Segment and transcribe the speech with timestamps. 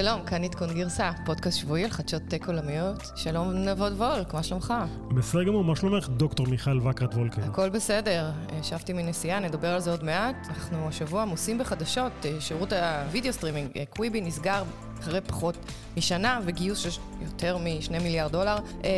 [0.00, 3.10] שלום, כאן עדכון גרסה, פודקאסט שבועי על חדשות tech עולמיות.
[3.16, 4.74] שלום נבות וולק, מה שלומך?
[5.16, 7.42] בסדר גמור, מה שלומך, דוקטור מיכל וקרת וולקן?
[7.42, 8.30] הכל בסדר,
[8.60, 10.36] שבתי מנסיעה, נדבר על זה עוד מעט.
[10.48, 14.62] אנחנו השבוע עמוסים בחדשות, שירות ה video streaming, קוויבי נסגר
[15.00, 15.56] אחרי פחות
[15.96, 16.90] משנה וגיוס של
[17.22, 18.56] יותר משני מיליארד דולר.
[18.84, 18.90] אה,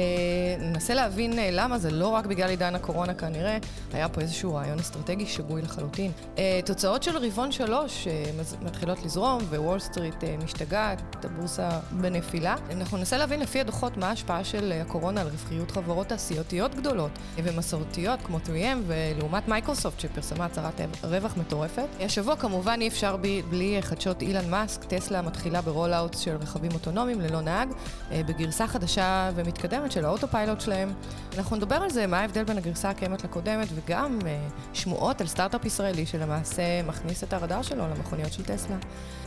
[0.59, 3.59] ננסה להבין אה, למה, זה לא רק בגלל עידן הקורונה כנראה,
[3.93, 6.13] היה פה איזשהו רעיון אסטרטגי שגוי לחלוטין.
[6.39, 8.25] אה, תוצאות של רבעון שלוש אה,
[8.63, 12.57] מתחילות לזרום ווול סטריט אה, משתגעת, הבורסה בנפילה.
[12.77, 18.21] אנחנו ננסה להבין לפי הדוחות מה ההשפעה של הקורונה על רווחיות חברות תעשייתיות גדולות ומסורתיות
[18.25, 21.87] כמו 3M ולעומת מייקרוסופט שפרסמה הצהרת רווח מטורפת.
[22.01, 23.17] השבוע כמובן אי אפשר
[23.51, 27.69] בלי חדשות אילון מאסק, טסלה מתחילה ברול רולאוט של רכבים אוטונומיים ללא נהג,
[28.11, 30.93] אה, בגרסה חדשה ומתקדמת של ה autopilot שלהם.
[31.39, 35.65] אנחנו נדבר על זה, מה ההבדל בין הגרסה הקיימת לקודמת, וגם אה, שמועות על סטארט-אפ
[35.65, 38.77] ישראלי שלמעשה מכניס את הרדאר שלו למכוניות של טסלה.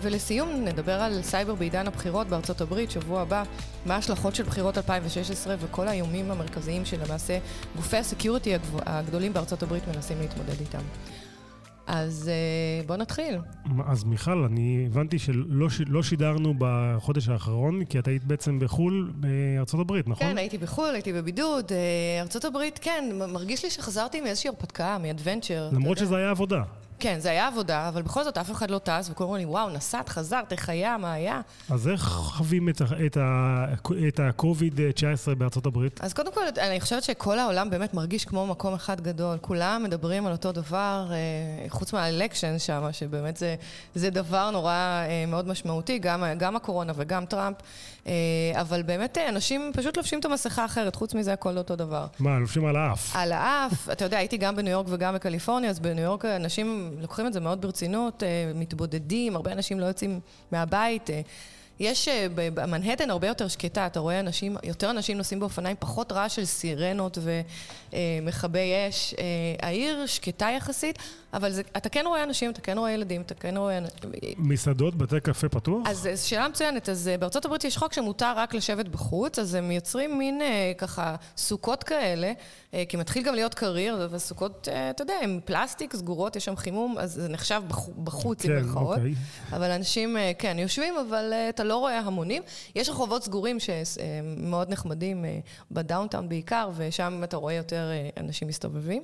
[0.01, 3.43] ולסיום נדבר על סייבר בעידן הבחירות בארצות הברית, שבוע הבא,
[3.85, 7.37] מה ההשלכות של בחירות 2016 וכל האיומים המרכזיים שלמעשה
[7.75, 8.53] גופי ה security
[8.85, 10.83] הגדולים בארצות הברית מנסים להתמודד איתם.
[11.87, 12.31] אז
[12.83, 13.37] אה, בוא נתחיל.
[13.87, 19.79] אז מיכל, אני הבנתי שלא לא שידרנו בחודש האחרון, כי את היית בעצם בחו"ל, בארצות
[19.79, 20.27] הברית, נכון?
[20.27, 21.65] כן, הייתי בחו"ל, הייתי בבידוד.
[21.65, 21.71] אה,
[22.21, 25.69] ארצות הברית, כן, מרגיש לי שחזרתי מאיזושהי הרפתקה, מ adventure.
[25.73, 26.63] למרות שזה היה עבודה.
[27.03, 29.69] כן, זה היה עבודה, אבל בכל זאת אף אחד לא טס, וכולם אומרים לי, וואו,
[29.69, 31.41] נסעת, חזרת, איך היה, מה היה?
[31.69, 33.17] אז איך חווים את, את,
[34.07, 35.99] את ה-COVID-19 בארצות הברית?
[36.01, 39.37] אז קודם כל, אני חושבת שכל העולם באמת מרגיש כמו מקום אחד גדול.
[39.41, 43.55] כולם מדברים על אותו דבר, אה, חוץ מהאלקשן שם, שבאמת זה,
[43.95, 47.57] זה דבר נורא אה, מאוד משמעותי, גם, גם הקורונה וגם טראמפ,
[48.53, 52.05] אבל באמת אנשים פשוט לובשים את המסכה אחרת, חוץ מזה הכל אותו דבר.
[52.19, 53.15] מה, לובשים על האף?
[53.15, 57.27] על האף, אתה יודע, הייתי גם בניו יורק וגם בקליפורניה, אז בניו יורק אנשים לוקחים
[57.27, 60.19] את זה מאוד ברצינות, אה, מתבודדים, הרבה אנשים לא יוצאים
[60.51, 61.09] מהבית.
[61.81, 66.11] אה, יש אה, במנהטן הרבה יותר שקטה, אתה רואה אנשים, יותר אנשים נוסעים באופניים, פחות
[66.11, 67.17] רעש של סירנות
[67.91, 69.15] ומכבי אש.
[69.61, 70.99] העיר שקטה יחסית,
[71.33, 73.79] אבל זה, אתה כן רואה אנשים, אתה כן רואה ילדים, אתה כן רואה...
[74.37, 75.87] מסעדות, בתי קפה פתוח?
[75.87, 76.89] אז שאלה מצוינת.
[76.89, 80.41] אז בארצות הברית יש חוק שמותר רק לשבת בחוץ, אז הם יוצרים מין
[80.77, 82.31] ככה סוכות כאלה,
[82.89, 87.13] כי מתחיל גם להיות קריר, וסוכות, אתה יודע, הן פלסטיק, סגורות, יש שם חימום, אז
[87.13, 87.61] זה נחשב
[88.03, 88.97] בחוץ, כן, עם מירכאות.
[88.97, 89.13] אוקיי.
[89.51, 92.43] אבל אנשים, כן, יושבים, אבל אתה לא רואה המונים.
[92.75, 95.25] יש רחובות סגורים שמאוד נחמדים,
[95.71, 99.03] ב downtown בעיקר, ושם אתה רואה יותר אנשים מסתובבים.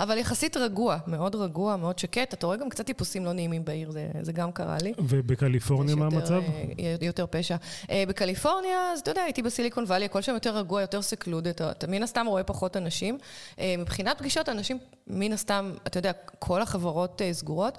[0.00, 2.34] אבל יחסית רגוע, מאוד רגוע, מאוד שקט.
[2.34, 4.92] אתה רואה גם קצת טיפוסים לא נעימים בעיר, זה, זה גם קרה לי.
[4.98, 6.42] ובקליפורניה מה המצב?
[6.78, 7.56] אה, יותר פשע.
[7.90, 11.70] אה, בקליפורניה, אז אתה יודע, הייתי בסיליקון וואלי, הכל שם יותר רגוע, יותר סקלוד, אתה,
[11.70, 13.18] אתה מן הסתם רואה פחות אנשים.
[13.58, 17.78] אה, מבחינת פגישות, אנשים, מן הסתם, אתה יודע, כל החברות סגורות.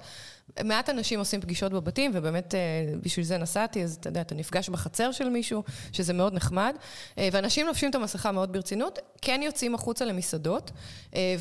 [0.64, 2.54] מעט אנשים עושים פגישות בבתים, ובאמת
[3.02, 6.76] בשביל זה נסעתי, אז אתה יודע, אתה נפגש בחצר של מישהו, שזה מאוד נחמד,
[7.16, 10.70] ואנשים לובשים את המסכה מאוד ברצינות, כן יוצאים החוצה למסעדות,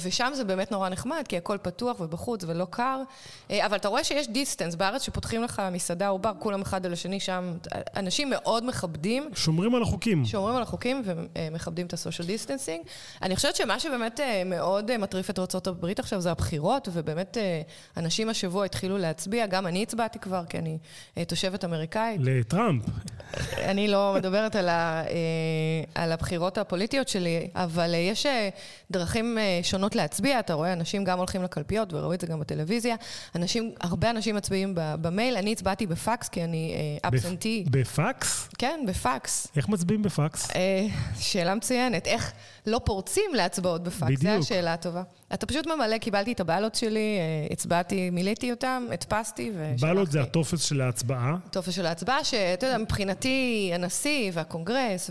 [0.03, 3.01] ושם זה באמת נורא נחמד, כי הכל פתוח ובחוץ ולא קר,
[3.49, 7.19] אבל אתה רואה שיש distance בארץ, שפותחים לך מסעדה או בר, כולם אחד על השני
[7.19, 7.53] שם,
[7.95, 9.29] אנשים מאוד מכבדים.
[9.33, 10.25] שומרים על החוקים.
[10.25, 12.81] שומרים על החוקים ומכבדים את ה social distancing.
[13.21, 17.37] אני חושבת שמה שבאמת מאוד מטריף את ארה"ב עכשיו זה הבחירות, ובאמת
[17.97, 20.77] אנשים השבוע התחילו להצביע, גם אני הצבעתי כבר, כי אני
[21.27, 22.21] תושבת אמריקאית.
[22.23, 22.83] לטראמפ.
[23.57, 25.03] אני לא מדברת על, ה,
[25.95, 28.25] על הבחירות הפוליטיות שלי, אבל יש
[28.91, 32.95] דרכים שונות להצביע, אתה רואה, אנשים גם הולכים לקלפיות, וראו את זה גם בטלוויזיה.
[33.35, 37.65] אנשים, הרבה אנשים מצביעים במייל, אני הצבעתי בפקס, כי אני אבסנטי.
[37.71, 38.49] בפקס?
[38.57, 39.47] כן, בפקס.
[39.55, 40.51] איך מצביעים בפקס?
[41.19, 42.07] שאלה מצוינת.
[42.07, 42.31] איך
[42.67, 44.01] לא פורצים להצבעות בפקס?
[44.01, 44.21] בדיוק.
[44.21, 45.03] זו השאלה הטובה.
[45.33, 47.19] אתה פשוט ממלא, קיבלתי את הבעלות שלי,
[47.51, 49.81] הצבעתי, מילאתי אותם, הדפסתי ושלחתי.
[49.81, 51.35] בעלות זה הטופס של ההצבעה?
[51.47, 55.09] הטופס של ההצבעה, שאתה יודע, מבחינתי הנשיא והקונגרס,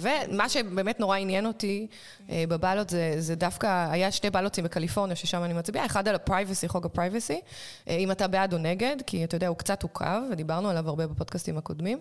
[0.00, 1.86] ומה שבאמת נורא עניין אותי
[2.28, 6.14] ב ballot זה, זה דווקא, היה שתי ballot ים בקליפורניה, ששם אני מצביעה, אחד על
[6.14, 7.40] ה privacy, חוק ה privacy,
[7.88, 11.58] אם אתה בעד או נגד, כי אתה יודע, הוא קצת עוכב, ודיברנו עליו הרבה בפודקאסטים
[11.58, 11.98] הקודמים,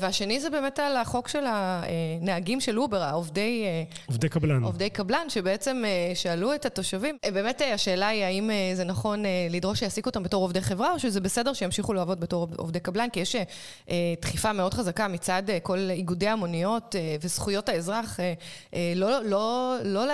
[0.00, 3.64] והשני זה באמת על החוק של הנהגים של אובר, העובדי...
[4.06, 4.62] עובדי קבלן.
[4.62, 5.82] עובדי קבלן, שבעצם
[6.14, 7.18] שאלו את התושבים, התושבים.
[7.34, 11.52] באמת השאלה היא האם זה נכון לדרוש שיעסיקו אותם בתור עובדי חברה, או שזה בסדר
[11.52, 13.36] שימשיכו לעבוד בתור עובדי קבלן, כי יש
[14.22, 18.20] דחיפה מאוד חזקה מצד כל איגודי המוניות וזכויות האזרח,
[18.96, 19.46] לא, לא,
[19.84, 20.04] לא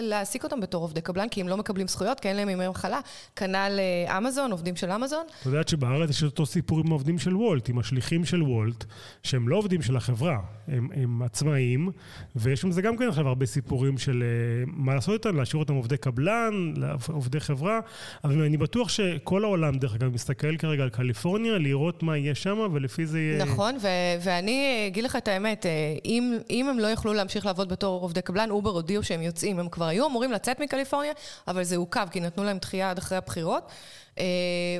[0.00, 3.00] להעסיק אותם בתור עובדי קבלן, כי הם לא מקבלים זכויות, כי אין להם ימי מחלה.
[3.36, 3.80] כנ"ל
[4.18, 5.26] אמזון, עובדים של אמזון.
[5.40, 8.84] את יודעת שבארץ יש אותו סיפור עם העובדים של וולט, עם השליחים של וולט,
[9.22, 10.38] שהם לא עובדים של החברה,
[10.68, 11.90] הם, הם עצמאים,
[12.36, 14.24] ויש עם זה גם כן עכשיו הרבה סיפורים של
[14.66, 16.74] מה לעשות איתם, להשאיר אותם עובדי קבלן,
[17.08, 17.80] עובדי חברה,
[18.24, 22.58] אבל אני בטוח שכל העולם דרך אגב, מסתכל כרגע על קליפורניה, לראות מה יהיה שם,
[22.72, 23.44] ולפי זה יהיה...
[23.44, 23.88] נכון, ו-
[24.20, 25.70] ואני אגיד לך את האמת, אה,
[26.04, 29.68] אם, אם הם לא יוכלו להמשיך לעבוד בתור עובדי קבלן, אובר הודיעו שהם יוצאים, הם
[29.68, 31.12] כבר היו אמורים לצאת מקליפורניה,
[31.48, 33.70] אבל זה עוכב, כי נתנו להם דחייה עד אחרי הבחירות.
[34.18, 34.24] אה,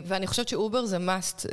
[0.04, 1.46] ואני חושבת שאובר זה must,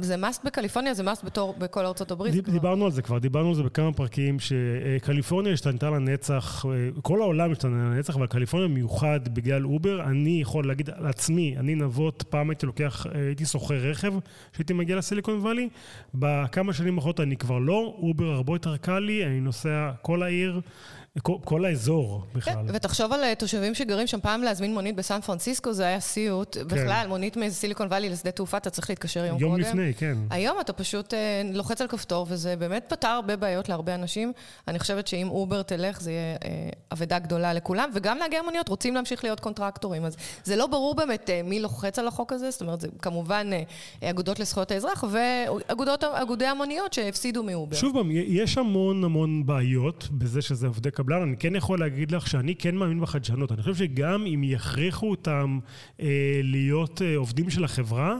[0.00, 2.32] זה must בקליפורניה, זה must בתור, בכל ארצות הברית.
[2.32, 6.70] דיב, דיברנו על זה כבר, דיברנו על זה בכמה פרקים, שקליפורניה השתנתה לנצח, אה,
[7.02, 10.02] כל העולם השתנה לנצח, אבל קליפורניה מיוחד בגלל אובר.
[10.02, 14.12] אני יכול להגיד על עצמי, אני נבות, פעם הייתי לוקח, אה, הייתי שוכר רכב,
[14.52, 15.68] כשהייתי מגיע לסיליקון וואלי.
[16.14, 20.60] בכמה שנים האחרונות אני כבר לא, אובר הרבה יותר קל לי, אני נוסע כל העיר.
[21.22, 22.54] כל, כל האזור בכלל.
[22.54, 26.56] כן, ותחשוב על אה, תושבים שגרים שם, פעם להזמין מונית בסן פרנסיסקו זה היה סיוט.
[26.56, 26.64] כן.
[26.64, 29.62] בכלל, מונית מסיליקון וואלי לשדה תעופה, אתה צריך להתקשר יום, יום קודם.
[29.62, 30.18] יום לפני, כן.
[30.30, 34.32] היום אתה פשוט אה, לוחץ על כפתור, וזה באמת פתר הרבה בעיות להרבה אנשים.
[34.68, 38.94] אני חושבת שאם אובר תלך, זה יהיה אה, אבדה גדולה לכולם, וגם נהגי המוניות רוצים
[38.94, 40.04] להמשיך להיות contractor ים.
[40.04, 43.50] אז זה לא ברור באמת אה, מי לוחץ על החוק הזה, זאת אומרת, זה כמובן
[44.02, 47.76] אה, אגודות לזכויות האזרח, ואיגודי המוניות שהפסידו מאובר.
[47.76, 51.22] שוב פעם, יש המון המון בעיות בזה שזה עובדי קבלן.
[51.22, 53.52] אני כן יכול להגיד לך שאני כן מאמין בחדשנות.
[53.52, 55.58] אני חושב שגם אם יכריחו אותם
[56.00, 56.06] אה,
[56.42, 58.16] להיות אה, עובדים של החברה,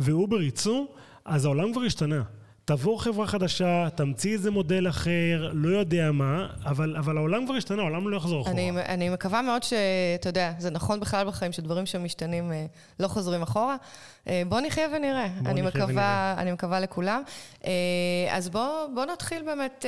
[0.00, 0.86] ואובר יצאו,
[1.24, 2.22] אז העולם כבר השתנה.
[2.64, 7.82] תבוא חברה חדשה, תמציא איזה מודל אחר, לא יודע מה, אבל, אבל העולם כבר השתנה,
[7.82, 8.54] העולם לא יחזור אחורה.
[8.54, 12.66] אני, אני מקווה מאוד שאתה יודע, זה נכון בכלל בחיים, שדברים שמשתנים אה,
[13.00, 13.76] לא חוזרים אחורה.
[14.28, 15.28] אה, בוא נחיה ונראה.
[15.42, 16.34] בוא אני, נחיה מקווה, ונראה.
[16.38, 17.22] אני מקווה לכולם.
[17.64, 17.70] אה,
[18.30, 19.84] אז בוא, בוא נתחיל באמת...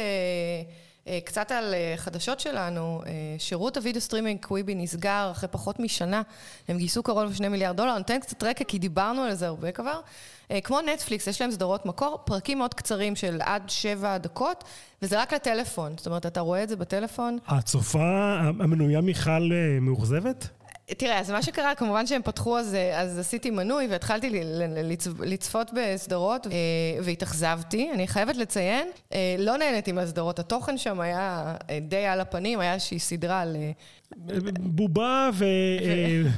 [1.08, 5.80] אה, קצת על אה, חדשות שלנו, אה, שירות ה video streaming קוויבי נסגר אחרי פחות
[5.80, 6.22] משנה,
[6.68, 9.72] הם גייסו קרוב לשני מיליארד דולר, אני אתן קצת רקע כי דיברנו על זה הרבה
[9.72, 10.00] כבר.
[10.64, 14.64] כמו נטפליקס, יש להם סדרות מקור, פרקים מאוד קצרים של עד שבע דקות,
[15.02, 17.38] וזה רק לטלפון, זאת אומרת, אתה רואה את זה בטלפון.
[17.46, 19.50] הצופה המנויה מיכל
[19.80, 20.48] מאוכזבת?
[20.96, 24.40] תראה, אז מה שקרה, כמובן שהם פתחו, אז, אז עשיתי מנוי והתחלתי
[25.20, 26.46] לצפות בסדרות
[27.02, 27.90] והתאכזבתי.
[27.92, 32.74] אני חייבת לציין, אה, לא נהניתי מהסדרות, התוכן שם היה אה, די על הפנים, היה
[32.74, 33.56] איזושהי סדרה על
[34.60, 35.30] בובה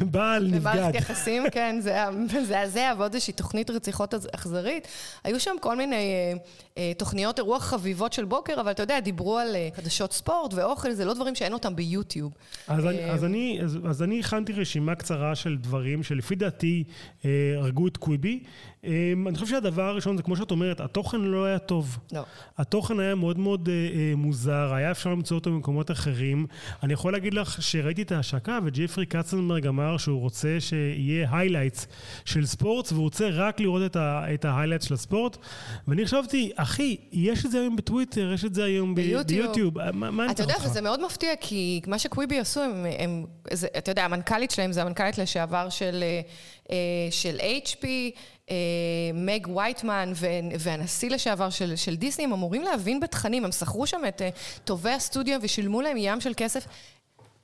[0.00, 0.60] ובעל נבגד.
[0.60, 4.88] במערכת יחסים, כן, זה היה מזעזע, ועוד איזושהי תוכנית רציחות אכזרית.
[5.24, 6.32] היו שם כל מיני אה,
[6.78, 10.92] אה, תוכניות אירוח חביבות של בוקר, אבל אתה יודע, דיברו על אה, חדשות ספורט ואוכל,
[10.92, 12.32] זה לא דברים שאין אותם ביוטיוב.
[12.68, 16.84] אז אני הכנתי רשימה קצרה של דברים שלפי דעתי
[17.56, 18.40] הרגו את קוויבי.
[18.84, 21.98] אני חושב שהדבר הראשון זה כמו שאת אומרת, התוכן לא היה טוב.
[22.12, 22.22] לא.
[22.58, 26.46] התוכן היה מאוד מאוד אה, אה, מוזר, היה אפשר למצוא אותו במקומות אחרים.
[26.82, 31.86] אני יכול להגיד לך שראיתי את ההשקה וג'פרי קצנברג אמר שהוא רוצה שיהיה highlights
[32.24, 33.96] של ספורט והוא רוצה רק לראות
[34.34, 35.36] את ה highlights של הספורט.
[35.88, 39.90] ואני חשבתי, אחי, יש את זה היום בטוויטר, יש את זה היום ביוטיוב.
[39.92, 43.90] מה, אני אתה יודע, וזה מאוד מפתיע, כי מה שקוויבי עשו, הם, הם, זה, אתה
[43.90, 46.04] יודע, המנכ"לית שלהם זה המנכ"לית לשעבר של,
[46.70, 46.76] אה,
[47.10, 47.84] של HP,
[48.50, 48.56] אה,
[49.14, 50.12] מג וייטמן
[50.58, 54.30] והנשיא לשעבר של, של דיסני, הם אמורים להבין בתכנים, הם שכרו שם את אה,
[54.64, 56.66] טובי הסטודיו ושילמו להם ים של כסף.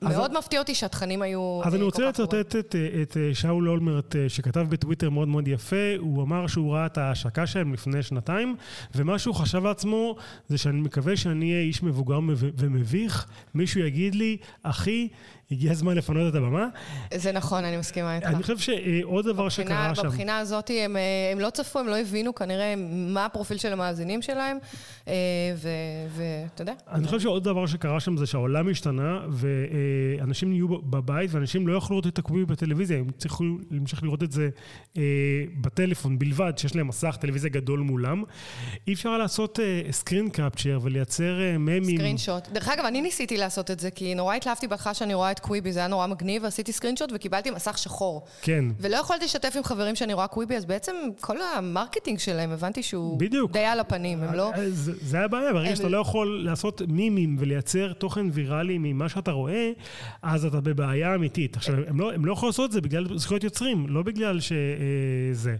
[0.02, 5.10] מאוד מפתיע אותי שהתכנים היו אז אני רוצה לצטט את, את שאול אולמרט, שכתב בטוויטר
[5.10, 8.56] מאוד מאוד יפה, הוא אמר שהוא ראה את ההשקה שלהם לפני שנתיים,
[8.94, 10.16] ומה שהוא חשב לעצמו
[10.48, 15.08] זה שאני מקווה שאני אהיה איש מבוגר ומביך, מישהו יגיד לי, אחי,
[15.50, 16.66] הגיע הזמן לפנות את הבמה.
[17.14, 18.26] זה נכון, אני מסכימה איתך.
[18.26, 20.02] אני חושב שעוד דבר שקרה שם...
[20.02, 24.22] בבחינה הזאת הם, אה, הם לא צפו, הם לא הבינו כנראה מה הפרופיל של המאזינים
[24.22, 24.58] שלהם,
[25.08, 25.12] אה,
[26.08, 26.72] ואתה יודע.
[26.90, 31.96] אני חושב שעוד דבר שקרה שם זה שהעולם השתנה, ואנשים נהיו בבית, ואנשים לא יכלו
[31.96, 34.48] לראות את הקובי בטלוויזיה, הם צריכו להמשיך לראות את זה
[34.96, 35.02] אה,
[35.60, 38.22] בטלפון בלבד, שיש להם מסך טלוויזיה גדול מולם.
[38.88, 39.58] אי אפשר לעשות
[39.90, 41.96] סקרין קפצ'ר ולייצר ממים.
[41.96, 42.48] סקרין שוט.
[42.48, 45.72] דרך אגב, אני ניסיתי לעשות את זה, כי נורא התלהבתי בהתחלה שאני רואה את קוויבי,
[45.72, 48.24] זה היה נורא מגניב, ועשיתי סקרינשוט וקיבלתי מסך שחור.
[48.42, 48.64] כן.
[48.80, 52.82] ולא יכולתי לשתף עם חברים שאני רואה קוויבי, אז בעצם כל ה marketing שלהם, הבנתי
[52.82, 53.18] שהוא...
[53.18, 53.52] בדיוק.
[53.52, 54.52] די על הפנים, הם לא...
[54.54, 55.76] אה, זה, זה הבעיה, ברגע הם...
[55.76, 59.70] שאתה לא יכול לעשות ממים ולייצר תוכן ויראלי ממה שאתה רואה,
[60.22, 61.56] אז אתה בבעיה אמיתית.
[61.56, 65.56] עכשיו, הם לא, הם לא יכולים לעשות את זה בגלל זכויות יוצרים, לא בגלל שזה.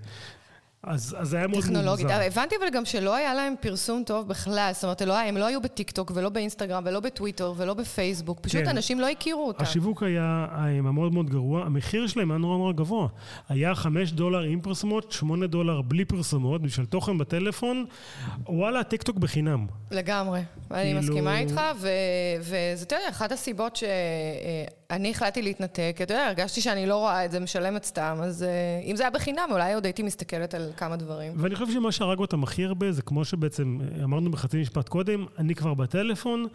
[0.87, 1.69] אה, אז, אז זה היה מאוד מוזר.
[1.69, 2.07] טכנולוגית.
[2.11, 5.61] הבנתי אבל גם שלא היה להם פרסום טוב בכלל, זאת אומרת, לא, הם לא היו
[5.61, 8.69] בטיקטוק ולא באינסטגרם ולא בטוויטר ולא בפייסבוק, פשוט כן.
[8.69, 9.63] אנשים לא הכירו אותם.
[9.63, 13.09] השיווק היה, היה מאוד מאוד גרוע, המחיר שלהם היה נורא נורא גבוה.
[13.49, 17.85] היה 5 דולר עם פרסומות, 8 דולר בלי פרסומות, בשביל תוכן בטלפון,
[18.49, 19.67] וואלה, טיקטוק בחינם.
[19.91, 20.81] לגמרי, כאילו...
[20.81, 23.85] אני מסכימה איתך, וזה, אתה יודע, אחת הסיבות ש...
[24.91, 28.85] אני החלטתי להתנתק, אתה יודע, הרגשתי שאני לא רואה את זה משלמת סתם, אז uh,
[28.85, 31.33] אם זה היה בחינם, אולי עוד הייתי מסתכלת על כמה דברים.
[31.37, 35.55] ואני חושב שמה שהרג אותם הכי הרבה, זה כמו שבעצם אמרנו בחצי משפט קודם, אני
[35.55, 36.47] כבר בטלפון,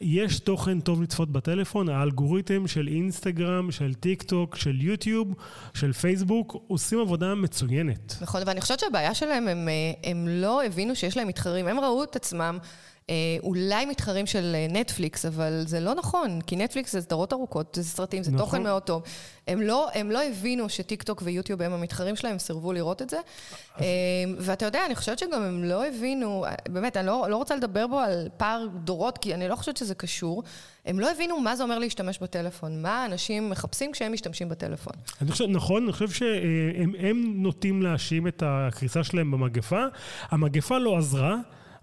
[0.00, 5.34] יש תוכן טוב לצפות בטלפון, האלגוריתם של אינסטגרם, של טיק טוק, של יוטיוב,
[5.74, 8.14] של פייסבוק, עושים עבודה מצוינת.
[8.20, 12.04] נכון, ואני חושבת שהבעיה שלהם, הם, אה, הם לא הבינו שיש להם מתחרים, הם ראו
[12.04, 12.68] את עצמם אה,
[13.42, 17.84] אולי מתחרים של אה, נטפליקס, אבל זה לא נכון, כי נטפליקס זה סדרות ארוכות, זה
[17.84, 18.44] סרטים, זה נכון.
[18.44, 19.02] תוכן מאוד טוב.
[19.48, 23.10] הם לא, הם לא הבינו שטיק טוק ויוטיוב הם המתחרים שלהם, הם סירבו לראות את
[23.10, 23.16] זה.
[23.76, 23.84] אז...
[24.38, 27.98] ואתה יודע, אני חושבת שגם הם לא הבינו, באמת, אני לא, לא רוצה לדבר בו
[27.98, 30.42] על פער דורות, כי אני לא חושבת שזה קשור.
[30.86, 34.92] הם לא הבינו מה זה אומר להשתמש בטלפון, מה אנשים מחפשים כשהם משתמשים בטלפון.
[35.22, 39.84] אני חושב, נכון, אני חושב שהם נוטים להאשים את הקריסה שלהם במגפה.
[40.30, 41.36] המגפה לא עזרה.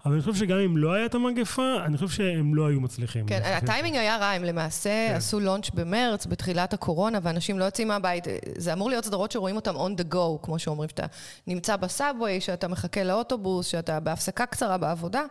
[0.06, 3.26] אבל אני חושב שגם אם לא את המגפה, אני חושב שהם לא היו מצליחים.
[3.26, 5.14] כן, הטיימינג היה רע, הם למעשה כן.
[5.14, 8.24] עשו לונץ' במרץ, בתחילת הקורונה, ואנשים לא יוצאים מהבית.
[8.56, 11.06] זה אמור להיות סדרות שרואים אותם on the go, כמו שאומרים, שאתה
[11.46, 15.22] נמצא בסאבווי, שאתה מחכה לאוטובוס, שאתה בהפסקה קצרה בעבודה,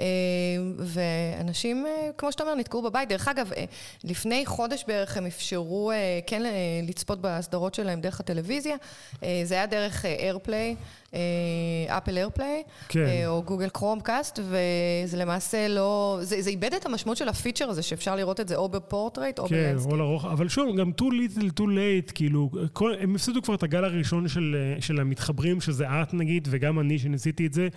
[0.00, 0.04] אה,
[0.78, 3.08] ואנשים, אה, כמו שאתה אומר, נתקעו בבית.
[3.08, 3.64] דרך אגב, אה,
[4.04, 5.92] לפני חודש בערך הם אפשרו
[6.26, 6.42] כן
[6.88, 8.76] לצפות בסדרות שלהם דרך הטלוויזיה.
[9.44, 10.76] זה היה דרך איירפליי.
[11.86, 13.06] אפל איירפליי, כן.
[13.26, 16.18] או גוגל קרומקאסט, וזה למעשה לא...
[16.22, 19.48] זה, זה איבד את המשמעות של הפיצ'ר הזה, שאפשר לראות את זה או בפורטרייט או
[19.48, 19.88] כן, ב landscape.
[19.88, 23.54] כן, או לאורך, אבל שוב, גם too little, too late, כאילו, כל, הם הפסידו כבר
[23.54, 27.68] את הגל הראשון של, של המתחברים, שזה את נגיד, וגם אני שניסיתי את זה,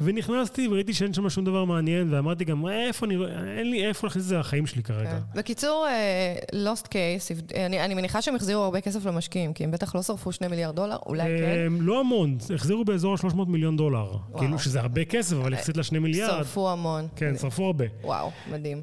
[0.00, 3.16] ונכנסתי וראיתי שאין שם שום דבר מעניין, ואמרתי גם, איפה אני...
[3.58, 5.10] אין לי איפה להכניס את זה לחיים שלי כרגע.
[5.10, 5.38] כן.
[5.38, 9.94] בקיצור, uh, lost case, אני, אני מניחה שהם החזירו הרבה כסף למשקיעים, כי הם בטח
[9.94, 11.72] לא שרפו שני מיליארד דולר, אולי כן.
[11.80, 14.10] לא המון, החזירו שרפו באזור ה-300 מיליון דולר.
[14.10, 14.38] וואו.
[14.38, 16.30] כאילו שזה הרבה כסף, אבל יחסית לשני מיליארד.
[16.30, 17.08] שרפו המון.
[17.16, 17.84] כן, שרפו הרבה.
[18.04, 18.80] וואו, מדהים.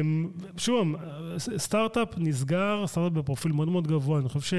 [0.00, 0.88] אמ, שוב,
[1.56, 4.18] סטארט-אפ נסגר, סטארט-אפ בפרופיל מאוד מאוד גבוה.
[4.20, 4.56] אני חושב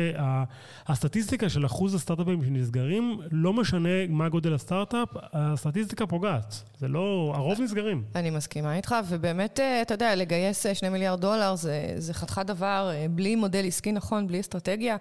[0.87, 6.63] שהסטטיסטיקה של אחוז הסטארט-אפים שנסגרים, לא משנה מה גודל הסטארט-אפ, הסטטיסטיקה פוגעת.
[6.77, 8.03] זה לא, הרוב נסגרים.
[8.15, 12.45] אני מסכימה איתך, ובאמת, אה, אתה יודע, לגייס אה, שני מיליארד דולר זה, זה חתיכת
[12.45, 14.97] דבר, אה, בלי מודל עסקי נכון, בלי אסטרטגיה,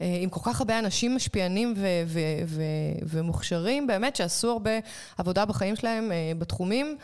[0.00, 2.62] עם כל כך הרבה אנשים משפיענים ו- ו- ו-
[3.28, 4.70] ומוכשרים, באמת, שעשו הרבה
[5.18, 6.96] עבודה בחיים שלהם בתחומים.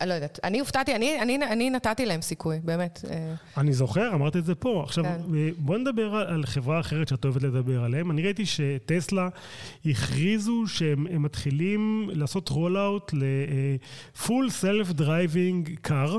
[0.00, 0.40] אני לא יודעת.
[0.44, 3.04] אני הופתעתי, אני, אני, אני נתתי להם סיכוי, באמת.
[3.10, 3.34] אה.
[3.56, 4.82] אני זוכר, אמרתי את זה פה.
[4.84, 5.36] עכשיו, כן.
[5.36, 8.10] אה, בוא נדבר על חברה אחרת שאת אוהבת לדבר עליהם.
[8.10, 9.28] אני ראיתי שטסלה
[9.86, 16.10] הכריזו שהם מתחילים לעשות roll-out ל-full self-driving car,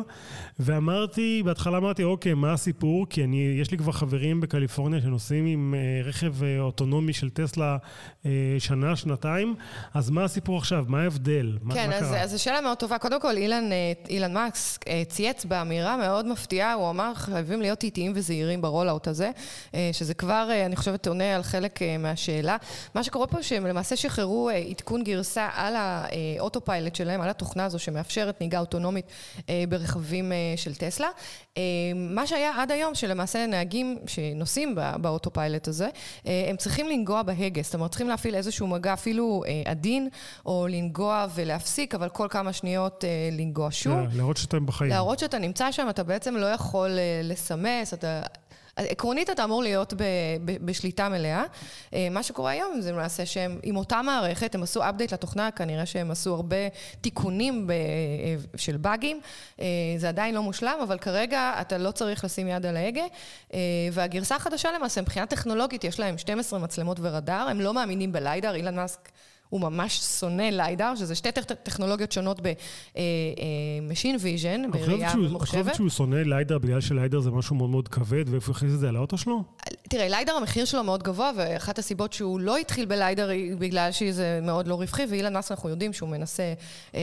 [0.59, 3.05] ואמרתי, בהתחלה אמרתי, אוקיי, מה הסיפור?
[3.09, 7.77] כי אני, יש לי כבר חברים בקליפורניה שנוסעים עם אה, רכב אוטונומי של טסלה
[8.59, 9.55] שנה, שנתיים,
[9.93, 10.85] אז מה הסיפור עכשיו?
[10.87, 11.57] מה ההבדל?
[11.73, 12.97] כן, מה, אז, אז זו שאלה מאוד טובה.
[12.97, 17.83] קודם כל, אילון אה, אילון מאסק אה, צייץ באמירה מאוד מפתיעה, הוא אמר חייבים להיות
[17.83, 19.31] איטיים וזהירים ב rollout הזה,
[19.75, 22.57] אה, שזה כבר, אני חושבת, עונה על חלק מהשאלה.
[22.95, 27.79] מה שקורה פה, שהם למעשה שחררו עדכון גרסה על האוטו פיילוט שלהם, על התוכנה הזו
[27.79, 29.05] שמאפשרת נהיגה אוטונומית
[29.69, 31.07] ברכבים של טסלה.
[31.95, 35.89] מה שהיה עד היום, שלמעשה נהגים שנוסעים באוטו פיילוט הזה,
[36.25, 40.09] הם צריכים לנגוע בהגה, זאת אומרת, צריכים להפעיל איזשהו מגע אפילו עדין,
[40.45, 43.56] או לנגוע ולהפסיק, אבל כל כמה שניות לנגוע.
[43.57, 44.17] לנגוע שוב.
[44.17, 44.89] להראות שאתה בחיים.
[44.91, 48.21] להראות שאתה נמצא שם, אתה בעצם לא יכול אה, לסמס, אתה...
[48.75, 50.03] עקרונית אתה אמור להיות ב,
[50.45, 51.43] ב, בשליטה מלאה.
[51.93, 55.85] אה, מה שקורה היום זה למעשה שהם עם אותה מערכת, הם עשו update לתוכנה, כנראה
[55.85, 56.55] שהם עשו הרבה
[57.01, 57.75] תיקונים ב, אה,
[58.55, 59.19] של באגים.
[59.97, 63.03] זה עדיין לא מושלם, אבל כרגע אתה לא צריך לשים יד על ההגה.
[63.91, 68.75] והגרסה החדשה למעשה, מבחינה טכנולוגית, יש להם 12 מצלמות ורדאר, הם לא מאמינים בליידר, אילן
[68.75, 69.09] מאסק
[69.49, 71.29] הוא ממש שונא ליידר, שזה שתי
[71.63, 75.35] טכנולוגיות שונות ב-Machine Vision, בראייה ממוחשבת.
[75.35, 78.73] את חושבת שהוא שונא ליידר בגלל שליידר זה משהו מאוד מאוד כבד, ואיפה הוא הכניס
[78.73, 79.43] את זה על האוטו שלו?
[79.89, 84.39] תראה, ליידר המחיר שלו מאוד גבוה, ואחת הסיבות שהוא לא התחיל בליידר היא בגלל שזה
[84.41, 86.53] מאוד לא רווחי, ואילן מאסק אנחנו יודעים שהוא מנסה
[86.95, 87.01] אה,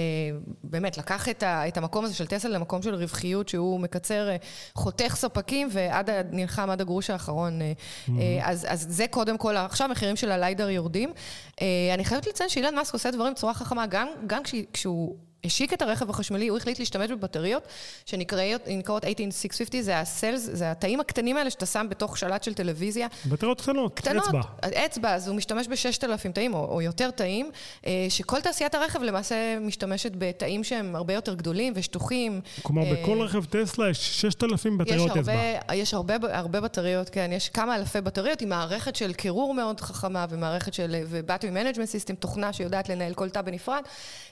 [0.65, 4.37] באמת לקח את, ה, את המקום הזה של טסלה למקום של רווחיות, שהוא מקצר, אה,
[4.75, 7.63] חותך ספקים, ונלחם עד הגרוש האחרון.
[7.63, 8.11] אה, mm-hmm.
[8.19, 11.13] אה, אז, אז זה קודם כל, עכשיו המחירים של הליידר יורדים.
[11.61, 15.83] אה, אני חייבת לציין שאילן מאסק עושה דברים בצורה חכמה, גם, גם כשהוא השיק את
[15.83, 17.63] הרכב החשמלי, הוא החליט להשתמש בבטריות
[18.07, 23.07] שנקראות 18650, זה הסלס, זה התאים הקטנים האלה שאתה שם בתוך שלט של טלוויזיה.
[23.27, 24.41] בטריות קטנות, קטנות אצבע.
[24.87, 27.51] אצבע, אז הוא משתמש ב-6,000 תאים או, או יותר תאים,
[27.87, 32.41] אה, שכל תעשיית הרכב למעשה משתמשת בתאים שהם הרבה יותר גדולים ושטוחים.
[32.63, 35.33] כלומר, אה, בכל רכב טסלה יש 6,000 בטריות יש אצבע.
[35.33, 39.81] הרבה, יש הרבה, הרבה בטריות, כן, יש כמה אלפי בטריות עם מערכת של קירור מאוד
[39.81, 43.83] חכמה ומערכת של, ו-Battery Management System, תוכנה שיודעת לנהל כל תא בנפרד,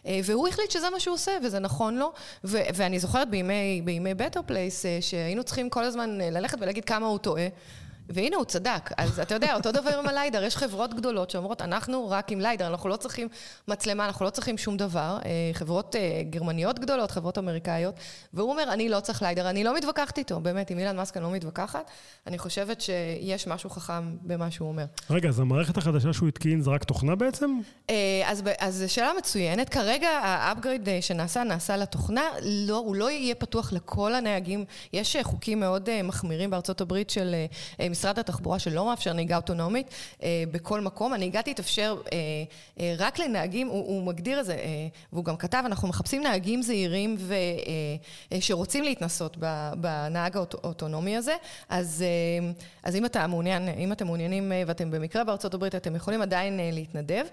[0.07, 2.13] אה, והוא החליט שזה מה שהוא עושה, וזה נכון לו.
[2.45, 7.07] ו- ואני זוכרת בימי, בימי בטר פלייס, שהיינו צריכים כל הזמן אה, ללכת ולהגיד כמה
[7.07, 7.47] הוא טועה.
[8.09, 8.91] והנה, הוא צדק.
[8.97, 12.67] אז אתה יודע, אותו דבר עם הליידר, יש חברות גדולות שאומרות, אנחנו רק עם ליידר,
[12.67, 13.29] אנחנו לא צריכים
[13.69, 15.19] מצלמה, אנחנו לא צריכים שום דבר.
[15.25, 17.95] אה, חברות אה, גרמניות גדולות, חברות אמריקאיות,
[18.35, 21.25] והוא אומר, אני לא צריך ליידר, אני לא מתווכחת איתו, באמת, עם אילון מאסק אני
[21.25, 21.91] לא מתווכחת.
[22.27, 24.85] אני חושבת שיש משהו חכם במה שהוא אומר.
[25.11, 27.51] רגע, אז המערכת החדשה שהוא התקין זה רק תוכנה בעצם?
[27.91, 29.69] אה, אז, אז שאלה מצוינת.
[29.69, 34.65] כרגע האפגריד שנעשה, נעשה לתוכנה, לא, הוא לא יהיה פתוח לכל הנהגים.
[34.93, 37.35] יש חוקים מאוד מחמירים בארצות הברית של
[37.93, 39.87] משרד התחבורה שלא מאפשר נהיגה אוטונומית
[40.23, 41.13] אה, בכל מקום.
[41.13, 42.19] הנהיגה תתאפשר אה,
[42.81, 44.57] אה, רק לנהגים, הוא, הוא מגדיר את זה,
[45.13, 47.35] והוא גם כתב, אנחנו מחפשים נהגים זהירים ו,
[48.41, 49.37] שרוצים להתנסות
[49.77, 51.35] בנהג האוטונומי הזה.
[51.69, 52.05] אז,
[52.83, 57.25] אז אם אתה מעוניין, אם אתם מעוניינים ואתם במקרה בארצות הברית, אתם יכולים עדיין להתנדב.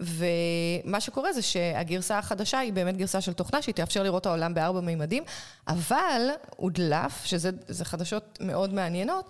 [0.00, 4.80] ומה שקורה זה שהגרסה החדשה היא באמת גרסה של תוכנה שהיא תאפשר לראות העולם בארבע
[4.80, 5.22] מימדים,
[5.68, 6.22] אבל
[6.56, 9.29] הודלף, שזה חדשות מאוד מעניינות,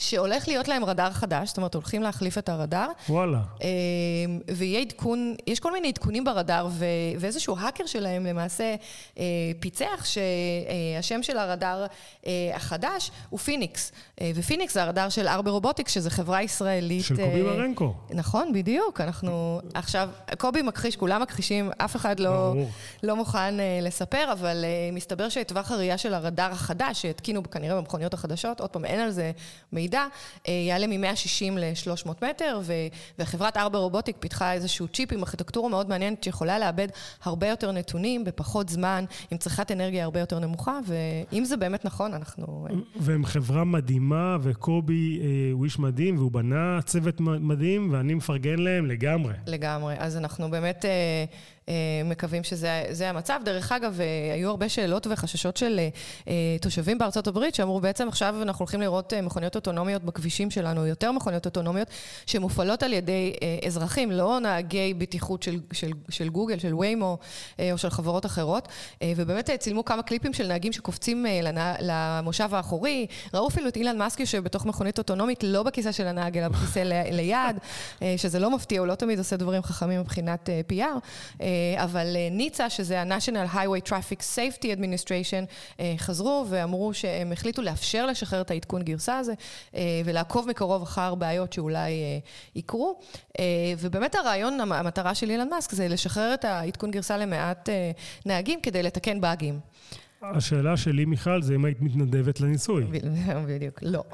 [0.00, 2.88] שהולך להיות להם רדאר חדש, זאת אומרת, הולכים להחליף את הרדאר.
[3.08, 3.38] וואלה.
[3.60, 6.84] אמ, ויהיה עדכון, יש כל מיני עדכונים ברדאר, ו,
[7.18, 8.74] ואיזשהו האקר שלהם למעשה
[9.18, 9.24] אה,
[9.60, 11.86] פיצח שהשם של הרדאר
[12.26, 13.92] אה, החדש הוא פיניקס.
[14.20, 17.04] אה, ופיניקס זה הרדאר של ארבה רובוטיקס, שזו חברה ישראלית.
[17.04, 17.94] של קובי מרנקו.
[18.10, 19.00] נכון, בדיוק.
[19.00, 22.54] אנחנו עכשיו, קובי מכחיש, כולם מכחישים, אף אחד לא,
[23.02, 28.70] לא מוכן לספר, אבל מסתבר שטווח הראייה של הרדאר החדש, שהתקינו כנראה במכוניות החדשות, עוד
[28.70, 29.32] פעם, אין על זה
[29.72, 32.60] מידע, אה, יעלה מ-160 ל-300 מטר,
[33.18, 36.88] וחברת ארבה רובוטיקס פיתחה איזשהו צ'יפ עם ארכיטקטורה מאוד מעניינת שיכולה לעבד
[37.24, 42.14] הרבה יותר נתונים בפחות זמן, עם צריכת אנרגיה הרבה יותר נמוכה, ואם זה באמת נכון,
[42.14, 42.66] אנחנו...
[42.70, 48.58] אה, והם חברה מדהימה, וקובי אה, הוא איש מדהים, והוא בנה צוות מדהים, ואני מפרגן
[48.58, 49.34] להם לגמרי.
[49.46, 49.94] לגמרי.
[49.98, 50.84] אז אנחנו באמת...
[51.70, 51.74] אה,
[52.04, 53.40] מקווים שזה המצב.
[53.44, 55.80] דרך אגב, אה, היו הרבה שאלות וחששות של
[56.28, 61.12] אה, תושבים בארצות הברית, שאמרו, בעצם עכשיו אנחנו הולכים לראות מכוניות אוטונומיות בכבישים שלנו, יותר
[61.12, 61.88] מכוניות אוטונומיות,
[62.26, 63.32] שמופעלות על ידי
[63.66, 67.18] אזרחים, לא נהגי בטיחות של, של, של גוגל, של ויימו
[67.72, 68.68] או של חברות אחרות.
[69.04, 71.26] ובאמת צילמו כמה קליפים של נהגים שקופצים
[71.80, 76.38] למושב האחורי, ראו אפילו את אילן מאסק יושב בתוך מכונית אוטונומית, לא בכיסא של הנהג,
[76.38, 76.78] אלא בכיסא
[77.10, 77.56] ליד,
[78.16, 81.44] שזה לא מפתיע, הוא לא תמיד עושה דברים חכמים מבחינת PR.
[81.60, 85.46] אה, אבל אה, ניצה, שזה ה-National Highway Traffic Safety Administration,
[85.80, 89.34] אה, חזרו ואמרו שהם החליטו לאפשר לשחרר את העדכון גרסה הזה,
[90.04, 91.92] ולעקוב מקרוב אחר בעיות שאולי
[92.54, 92.98] יקרו.
[93.78, 97.68] ובאמת הרעיון, המטרה של אילון מאסק זה לשחרר את העדכון גרסה למעט
[98.26, 99.60] נהגים כדי לתקן באגים.
[100.22, 102.84] השאלה שלי, מיכל, זה אם היית מתנדבת לניסוי.
[103.48, 104.04] בדיוק, לא.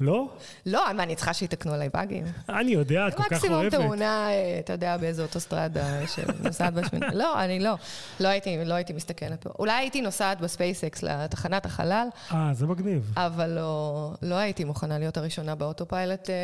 [0.00, 0.36] לא?
[0.66, 2.24] לא, מה, אני צריכה שיתקנו עליי באגים?
[2.48, 3.64] אני יודע, את כל כך אוהבת.
[3.66, 7.06] מקסימום תאונה, אה, אתה יודע, באיזו אוטוסטרדה שנוסעת בשמיני.
[7.14, 7.74] לא, אני לא.
[8.20, 9.50] לא הייתי, לא הייתי מסתכנת פה.
[9.58, 12.08] אולי הייתי נוסעת בספייסקס לתחנת החלל.
[12.32, 13.12] אה, זה מגניב.
[13.16, 16.34] אבל לא, לא הייתי מוכנה להיות הראשונה באוטופיילוט אה,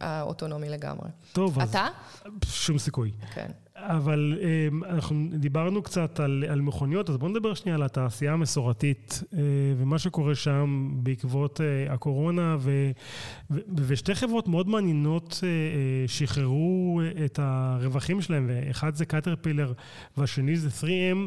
[0.00, 1.08] האוטונומי לגמרי.
[1.32, 1.70] טוב, אז...
[1.70, 1.86] אתה?
[2.44, 3.12] שום סיכוי.
[3.34, 3.48] כן.
[3.80, 9.22] אבל אמ, אנחנו דיברנו קצת על, על מכוניות, אז בואו נדבר שנייה על התעשייה המסורתית
[9.34, 9.38] אה,
[9.78, 12.90] ומה שקורה שם בעקבות אה, הקורונה, ו,
[13.50, 15.48] ו, ושתי חברות מאוד מעניינות אה,
[16.08, 19.72] שחררו את הרווחים שלהם, ואחד זה קטרפילר
[20.16, 21.18] והשני זה 3M,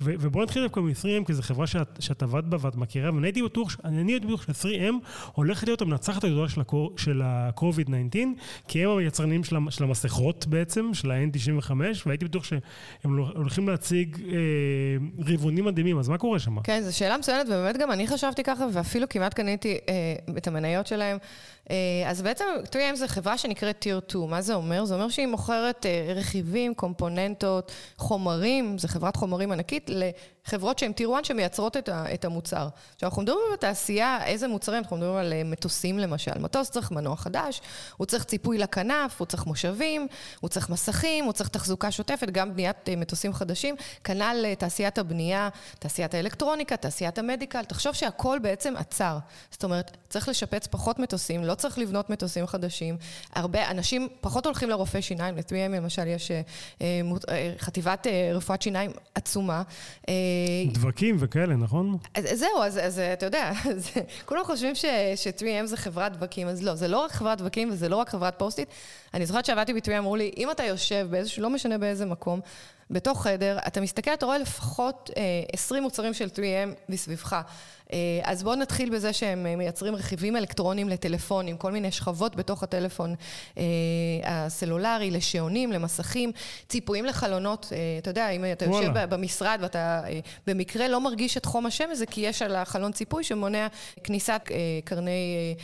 [0.00, 3.26] ו, ובואו נתחיל דווקא מ-3M, כי זו חברה שאת, שאת עבדת בה ואת מכירה, ואני
[3.26, 4.94] הייתי בטוח, אני הייתי בטוח ש-3M
[5.32, 6.48] הולכת להיות המנצחת הגדולה
[6.96, 8.16] של ה-COVID-19,
[8.68, 11.70] כי הם היצרנים של, של המסכות בעצם, של ה-N95,
[12.06, 12.60] והייתי בטוח שהם
[13.34, 14.36] הולכים להציג אה,
[15.26, 16.62] רבעונים מדהימים, אז מה קורה שם?
[16.62, 20.86] כן, זו שאלה מצוינת, ובאמת גם אני חשבתי ככה, ואפילו כמעט קניתי אה, את המניות
[20.86, 21.18] שלהם.
[21.70, 24.30] אה, אז בעצם 3M זה חברה שנקראת Tier 2.
[24.30, 24.84] מה זה אומר?
[24.84, 31.14] זה אומר שהיא מוכרת אה, רכיבים, קומפוננטות, חומרים, זו חברת חומרים ענקית, לחברות שהן Tier
[31.14, 32.68] 1 שמייצרות את המוצר.
[32.94, 34.82] עכשיו, אנחנו מדברים בתעשייה, איזה מוצרים?
[34.82, 36.38] אנחנו מדברים על אה, מטוסים למשל.
[36.38, 37.60] מטוס צריך מנוע חדש,
[37.96, 40.06] הוא צריך ציפוי לכנף, הוא צריך מושבים,
[40.40, 43.74] הוא צריך מסכים, הוא צריך תחזוקה שוטפת, גם בניית מטוסים חדשים.
[44.04, 47.64] כנ"ל תעשיית הבנייה, תעשיית האלקטרוניקה, תעשיית המדיקל.
[47.64, 49.18] תחשוב שהכל בעצם עצר.
[49.50, 52.96] זאת אומרת, צריך לשפץ פחות מטוסים, לא צריך לבנות מטוסים חדשים.
[53.34, 56.40] הרבה אנשים פחות הולכים לרופא שיניים, ל-3M למשל יש אה,
[57.28, 59.62] אה, חטיבת אה, רפואת שיניים עצומה.
[60.72, 61.98] דבקים וכאלה, נכון?
[62.20, 63.90] זהו, אז, אז אתה יודע, אז,
[64.24, 67.96] כולם חושבים ש-3M זה חברת דבקים, אז לא, זה לא רק חברת דבקים וזה לא
[67.96, 68.68] רק חברת פוסט-איט.
[69.14, 72.40] אני זוכרת שעבדתי ב-3M, אמרו לי, אם אתה יושב באיזשהו, לא משנה באיזה מקום,
[72.90, 75.10] בתוך חדר, אתה מסתכל, אתה רואה לפחות
[75.52, 77.36] 20 מוצרים של 3M מסביבך.
[77.92, 82.62] אה, אז בואו נתחיל בזה שהם אה, מייצרים רכיבים אלקטרוניים לטלפונים, כל מיני שכבות בתוך
[82.62, 83.14] הטלפון
[83.58, 83.64] אה,
[84.24, 86.32] הסלולרי, לשעונים, למסכים,
[86.68, 87.72] ציפויים לחלונות.
[87.98, 90.02] אתה יודע, אם אתה יושב במשרד ואתה
[90.46, 93.66] במקרה לא מרגיש את חום השמש, זה כי יש על החלון ציפוי שמונע
[94.04, 94.42] כניסת
[94.84, 95.54] קרני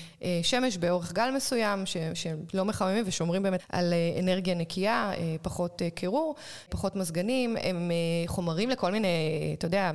[0.42, 1.84] שמש באורך גל מסוים,
[2.14, 5.12] שלא מחממים ושומרים באמת על אנרגיה נקייה,
[5.42, 6.34] פחות קירור,
[6.68, 7.15] פחות מזגנים,
[7.61, 7.90] הם
[8.26, 9.09] חומרים לכל מיני,
[9.59, 9.90] אתה יודע,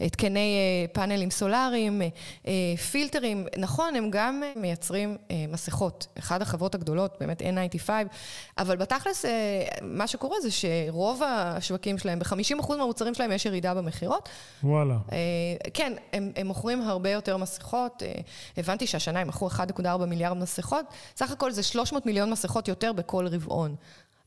[0.00, 0.56] התקני
[0.92, 1.08] פאנלים.
[1.08, 2.08] פאנלים סולאריים, אה,
[2.46, 3.46] אה, פילטרים.
[3.56, 5.16] נכון, הם גם אה, מייצרים
[5.48, 6.06] מסכות.
[6.18, 7.90] אחת החברות הגדולות, באמת N95,
[8.58, 9.24] אבל בתכלס,
[9.82, 14.28] מה שקורה זה שרוב השווקים שלהם, ב-50% מהמוצרים שלהם יש ירידה במכירות.
[14.62, 14.96] וואלה.
[15.74, 18.02] כן, הם, הם מוכרים הרבה יותר מסכות.
[18.56, 20.84] הבנתי שהשנה הם מכרו 1.4 מיליארד מסכות.
[21.16, 23.74] סך הכל זה 300 מיליון מסכות יותר בכל רבעון.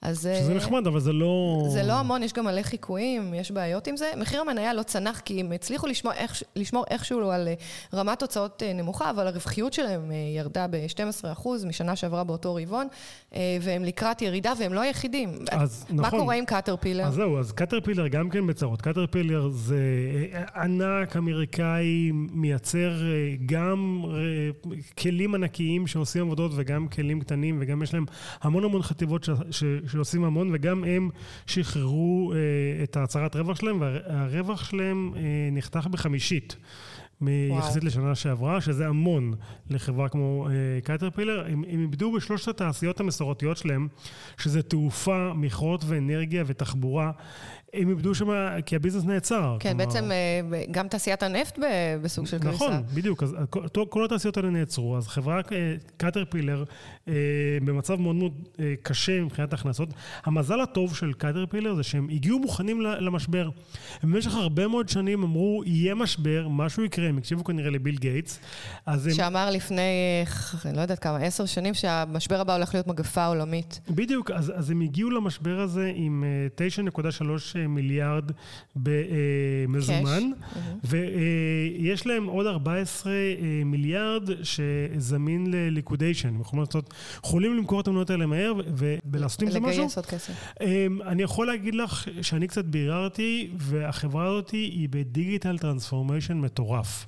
[0.01, 0.29] אז...
[0.39, 1.63] שזה נחמד, אבל זה לא...
[1.67, 4.11] זה לא המון, יש גם מלא חיקויים, יש בעיות עם זה.
[4.17, 7.53] מחיר המניה לא צנח כי הם הצליחו לשמור, איך, לשמור איכשהו על אה,
[7.93, 12.87] רמת הוצאות אה, נמוכה, אבל הרווחיות שלהם אה, ירדה ב-12% משנה שעברה באותו רבעון,
[13.61, 15.29] והם לקראת ירידה, והם לא היחידים.
[15.51, 16.19] אז מה נכון.
[16.19, 17.03] מה קורה עם קאטרפילר?
[17.03, 18.81] אז זהו, אז קאטרפילר גם כן בצרות.
[18.81, 19.77] קאטרפילר זה
[20.55, 22.91] ענק אמריקאי, מייצר
[23.45, 24.05] גם
[24.97, 28.05] כלים ענקיים שעושים עבודות וגם כלים קטנים, וגם יש להם
[28.41, 29.63] המון המון חטיבות ש...
[29.91, 31.09] שעושים המון, וגם הם
[31.45, 36.55] שחררו אה, את ההצהרת רווח שלהם, והרווח שלהם אה, נחתך בחמישית.
[37.57, 39.33] יחסית לשנה שעברה, שזה המון
[39.69, 40.47] לחברה כמו
[40.83, 41.45] קייטרפילר.
[41.47, 43.87] הם, הם איבדו בשלושת התעשיות המסורתיות שלהם,
[44.37, 47.11] שזה תעופה, מכרות ואנרגיה ותחבורה.
[47.73, 48.27] הם איבדו שם,
[48.65, 49.57] כי ה business נעצר.
[49.59, 49.85] כן, כלומר...
[49.85, 51.59] בעצם אה, גם תעשיית הנפט
[52.01, 52.55] בסוג של קריסה.
[52.55, 53.23] נכון, בדיוק.
[53.23, 54.97] אז כל, כל התעשיות האלה נעצרו.
[54.97, 55.41] אז חברה
[55.97, 56.63] קטרפילר
[57.07, 57.13] אה,
[57.65, 59.89] במצב מאוד מאוד אה, קשה מבחינת הכנסות.
[60.25, 63.49] המזל הטוב של קטרפילר זה שהם הגיעו מוכנים למשבר.
[64.03, 68.39] במשך הרבה מאוד שנים אמרו, יהיה משבר, משהו יקרה, הם הקשיבו כנראה לביל גייטס.
[69.13, 69.53] שאמר הם...
[69.53, 69.81] לפני,
[70.65, 73.81] אני לא יודעת כמה, עשר שנים, שהמשבר הבא הולך להיות מגפה עולמית.
[73.89, 76.23] בדיוק, אז, אז הם הגיעו למשבר הזה עם
[76.95, 78.31] 9.3 מיליארד
[78.75, 80.31] במזומן,
[80.83, 83.13] ויש להם עוד 14
[83.65, 86.27] מיליארד שזמין לליקודיישן.
[86.27, 86.93] הם יכולים לעשות,
[87.23, 88.53] יכולים למכור את המניות האלה מהר
[89.11, 89.77] ולעשות עם זה משהו.
[89.81, 90.33] לגייס עוד כסף.
[91.05, 97.05] אני יכול להגיד לך שאני קצת ביררתי, והחברה הזאת היא ב digital transformation מטורף.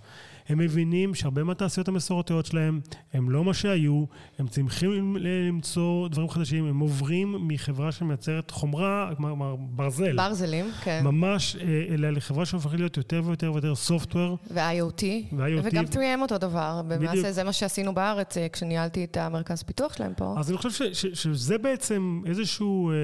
[0.49, 2.79] הם מבינים שהרבה מהתעשיות המסורתיות שלהם
[3.13, 4.05] הם לא מה שהיו,
[4.39, 10.15] הם צריכים למצוא דברים חדשים, הם עוברים מחברה שמייצרת חומרה, כלומר ברזל.
[10.17, 11.01] ברזלים, כן.
[11.03, 11.55] ממש,
[11.89, 14.37] אלא לחברה שהופכת להיות יותר ויותר ויותר software.
[14.51, 15.03] ו-IoT.
[15.37, 15.59] ו-IoT.
[15.63, 16.81] וגם 3M אותו דבר.
[16.87, 20.35] למעשה זה מה שעשינו בארץ אה, כשניהלתי את המרכז פיתוח שלהם פה.
[20.37, 22.95] אז אני חושב ש- ש- שזה בעצם איזשהו אה,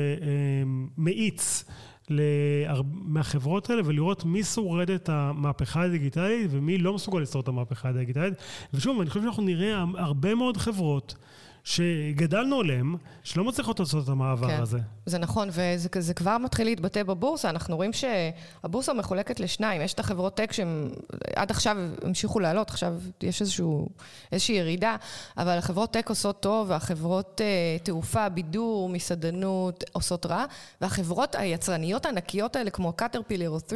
[2.83, 8.33] מהחברות האלה ולראות מי שורד את המהפכה הדיגיטלית ומי לא מסוגל לשרוד את המהפכה הדיגיטלית.
[8.73, 11.15] ושוב, אני חושב שאנחנו נראה הרבה מאוד חברות
[11.63, 14.79] שגדלנו עליהם, שלא מצליחות לעשות את המעבר כן, הזה.
[15.05, 17.49] זה נכון, וזה כבר מתחיל להתבטא בבורסה.
[17.49, 19.81] אנחנו רואים שהבורסה מחולקת לשניים.
[19.81, 20.89] יש את החברות טק שהן
[21.35, 22.93] עד עכשיו המשיכו לעלות, עכשיו
[23.23, 23.89] יש איזשהו,
[24.31, 24.95] איזושהי ירידה,
[25.37, 30.45] אבל החברות טק עושות טוב, והחברות uh, תעופה, בידור, מסעדנות, עושות רע,
[30.81, 33.71] והחברות היצרניות הענקיות האלה, כמו קטרפילר או 3M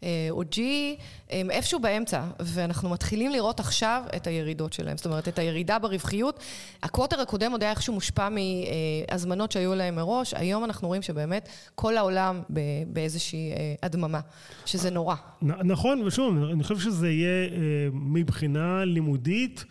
[0.00, 0.58] uh, או G,
[1.30, 4.96] הם איפשהו באמצע, ואנחנו מתחילים לראות עכשיו את הירידות שלהם.
[4.96, 6.40] זאת אומרת, את הירידה ברווחיות.
[7.00, 11.96] הקווטר הקודם עוד היה איכשהו מושפע מהזמנות שהיו להם מראש, היום אנחנו רואים שבאמת כל
[11.96, 12.40] העולם
[12.86, 14.20] באיזושהי אה, הדממה,
[14.66, 15.14] שזה נורא.
[15.42, 17.58] נכון, ושוב, אני חושב שזה יהיה אה,
[17.92, 19.64] מבחינה לימודית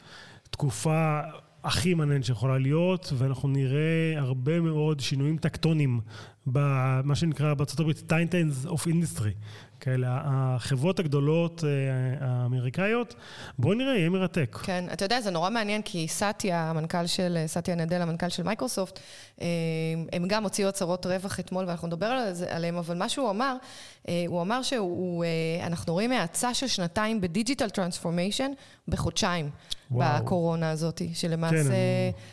[0.49, 1.19] תקופה...
[1.63, 5.99] הכי מעניין שיכולה להיות, ואנחנו נראה הרבה מאוד שינויים טקטונים
[6.47, 9.31] במה שנקרא בארצות הברית titans of industry.
[9.79, 11.69] כאלה, החברות הגדולות אה,
[12.27, 13.15] האמריקאיות,
[13.59, 14.57] בואו נראה, יהיה מרתק.
[14.63, 18.99] כן, אתה יודע, זה נורא מעניין, כי סאטיה, המנכ"ל של, סאטיה נדלה, המנכ"ל של מייקרוסופט,
[19.41, 19.47] אה,
[20.13, 23.55] הם גם הוציאו הצהרות רווח אתמול, ואנחנו נדבר על זה, עליהם, אבל מה שהוא אמר,
[24.09, 28.51] אה, הוא אמר שאנחנו רואים האצה של שנתיים ב digital transformation
[28.87, 29.49] בחודשיים.
[29.91, 30.23] וואו.
[30.23, 31.69] בקורונה הזאת, שלמעשה, כן,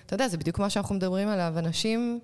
[0.07, 1.55] אתה יודע, זה בדיוק מה שאנחנו מדברים עליו.
[1.59, 2.21] אנשים,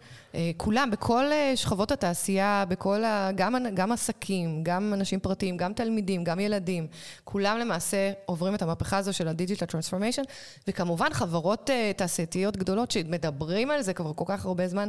[0.56, 3.30] כולם, בכל שכבות התעשייה, בכל ה...
[3.34, 6.86] גם, גם עסקים, גם אנשים פרטיים, גם תלמידים, גם ילדים,
[7.24, 10.22] כולם למעשה עוברים את המהפכה הזו של ה digital transformation,
[10.68, 14.88] וכמובן חברות אה, תעשייתיות גדולות שמדברים על זה כבר כל כך הרבה זמן,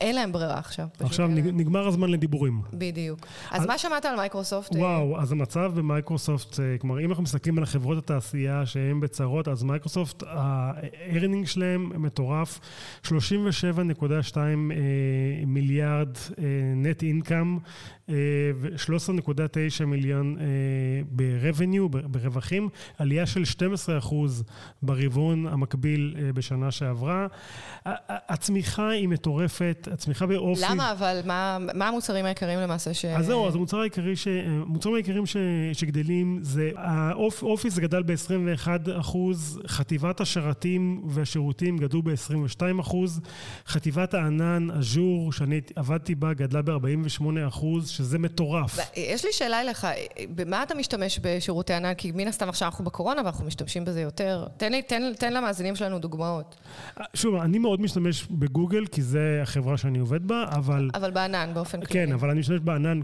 [0.00, 0.86] אין להם ברירה עכשיו.
[1.00, 2.62] עכשיו נגמר הזמן לדיבורים.
[2.72, 3.26] בדיוק.
[3.50, 4.76] אז, אז מה שמעת על מייקרוסופט?
[4.76, 9.62] וואו, אז המצב במייקרוסופט, אה, כלומר, אם אנחנו מסתכלים על חברות התעשייה שהן בצרות, אז
[9.62, 9.84] מייקרוסופט...
[9.84, 10.22] מייקרוסופט,
[11.12, 12.60] ה earning שלהם מטורף,
[13.04, 14.36] 37.2
[15.46, 16.16] מיליארד
[16.76, 17.58] net income.
[18.08, 20.36] ו-13.9 מיליון
[21.10, 23.42] ב-revenue, ברווחים, עלייה של
[24.02, 24.14] 12%
[24.82, 27.26] ברבעון המקביל בשנה שעברה.
[28.08, 30.62] הצמיחה היא מטורפת, הצמיחה באופי...
[30.70, 31.20] למה אבל?
[31.24, 33.04] מה, מה המוצרים העיקריים למעשה ש...
[33.04, 34.28] אז זהו, אז המוצר העיקרי ש...
[34.28, 35.36] המוצרים העיקריים ש...
[35.72, 38.68] שגדלים זה, האופיס גדל ב-21
[39.00, 43.20] אחוז, חטיבת השרתים והשירותים גדלו ב-22 אחוז,
[43.66, 48.78] חטיבת הענן, אג'ור, שאני עבדתי בה, גדלה ב-48 אחוז, שזה מטורף.
[48.96, 49.86] יש לי שאלה אליך,
[50.34, 51.94] במה אתה משתמש בשירותי ענן?
[51.94, 54.46] כי מן הסתם עכשיו אנחנו בקורונה ואנחנו משתמשים בזה יותר.
[54.56, 56.56] תן, לי, תן, תן למאזינים שלנו דוגמאות.
[57.14, 60.90] שוב, אני מאוד משתמש בגוגל, כי זה החברה שאני עובד בה, אבל...
[60.94, 62.06] אבל בענן, באופן כללי.
[62.06, 63.00] כן, אבל אני משתמש בענן.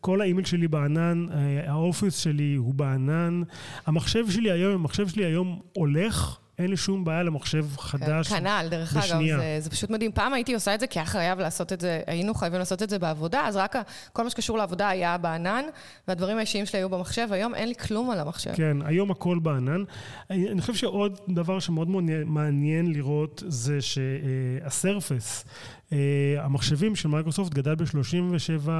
[0.00, 1.26] כל האימייל שלי בענן,
[1.66, 3.42] האופיס שלי הוא בענן.
[3.86, 6.38] המחשב שלי היום, המחשב שלי היום הולך.
[6.58, 8.60] אין לי שום בעיה למחשב חדש בשנייה.
[8.60, 10.12] כנ"ל, דרך אגב, זה, זה פשוט מדהים.
[10.12, 12.90] פעם הייתי עושה את זה כי היה חייב לעשות את זה, היינו חייבים לעשות את
[12.90, 13.76] זה בעבודה, אז רק
[14.12, 15.64] כל מה שקשור לעבודה היה בענן,
[16.08, 17.28] והדברים האישיים שלי היו במחשב.
[17.30, 18.54] היום אין לי כלום על המחשב.
[18.54, 19.84] כן, היום הכל בענן.
[20.30, 25.44] אני, אני חושב שעוד דבר שמאוד מאוד מעניין לראות זה שה Surface,
[25.84, 25.96] אה,
[26.40, 28.70] המחשבים של מייקרוסופט גדל ב-37 אה,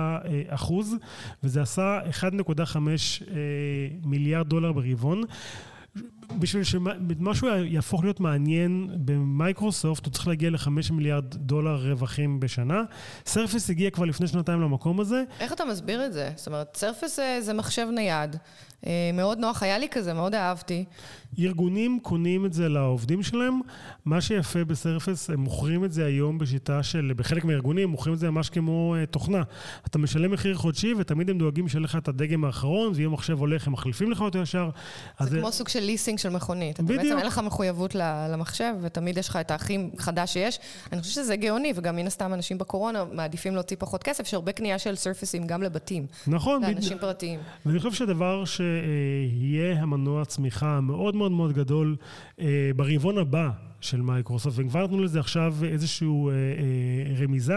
[0.48, 0.94] אחוז,
[1.44, 3.26] וזה עשה 1.5 אה,
[4.04, 5.22] מיליארד דולר ברבעון.
[6.38, 12.82] בשביל שמשהו יהפוך להיות מעניין במייקרוסופט, הוא צריך להגיע לחמש מיליארד דולר רווחים בשנה.
[13.26, 15.24] Surface הגיע כבר לפני שנתיים למקום הזה.
[15.40, 16.30] איך אתה מסביר את זה?
[16.36, 18.36] זאת אומרת, Surface זה מחשב נייד.
[18.86, 20.84] אה, מאוד נוח, היה לי כזה, מאוד אהבתי.
[21.38, 23.60] ארגונים קונים את זה לעובדים שלהם.
[24.04, 28.18] מה שיפה ב Surface, הם מוכרים את זה היום בשיטה של, בחלק מהארגונים, מוכרים את
[28.18, 29.42] זה ממש כמו אה, תוכנה.
[29.86, 33.66] אתה משלם מחיר חודשי, ותמיד הם דואגים שיהיה לך את הדגם האחרון, ואם המחשב הולך,
[33.66, 34.70] הם מחליפים לך אותו ישר.
[35.20, 35.56] זה כמו זה...
[35.56, 36.80] סוג של ליסינג של מכונית.
[36.80, 37.02] בדיוק.
[37.02, 37.94] בעצם אין לך מחויבות
[38.28, 40.58] למחשב, ותמיד יש לך את הכי חדש שיש.
[40.92, 44.78] אני חושבת שזה גאוני, וגם מן הסתם אנשים בקורונה מעדיפים להוציא פחות כסף, שהרבה קנייה
[44.78, 46.06] של Surfaceים גם לבתים.
[46.26, 46.62] נכון.
[46.62, 47.00] לאנשים בד...
[47.00, 47.40] פרטיים.
[47.66, 48.60] ואני חושב שהדבר ש...
[49.30, 51.96] יהיה המנוע צמיחה המאוד מאוד מאוד גדול
[52.40, 53.50] אה, ברבעון הבא.
[53.84, 57.54] של מייקרוסופט, וכבר נתנו לזה עכשיו איזושהי אה, אה, רמיזה,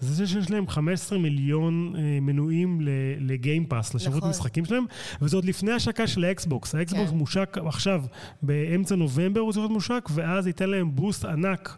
[0.00, 2.78] זה שיש להם 15 מיליון אה, מנויים
[3.18, 4.30] ל Game Pass, לשירות נכון.
[4.30, 4.84] משחקים שלהם,
[5.22, 6.74] וזה עוד לפני השקה של ה Xbox.
[6.74, 7.16] ה Xbox כן.
[7.16, 8.02] מושק עכשיו,
[8.42, 11.76] באמצע נובמבר הוא צריך להיות מושק, ואז ייתן להם boost ענק.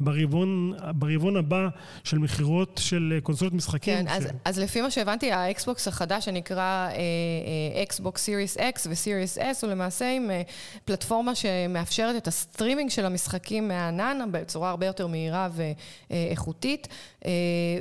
[0.00, 1.68] ברבעון, ברבעון הבא
[2.04, 3.94] של מכירות של קונסולות משחקים.
[3.94, 4.12] כן, ש...
[4.12, 6.88] אז, אז לפי מה שהבנתי, ה Xbox החדש שנקרא
[7.82, 10.50] Xbox Series X ו Series S, הוא למעשה עם אה,
[10.84, 15.48] פלטפורמה שמאפשרת את הסטרימינג של המשחקים מהענן בצורה הרבה יותר מהירה
[16.10, 16.88] ואיכותית,
[17.20, 17.26] אה,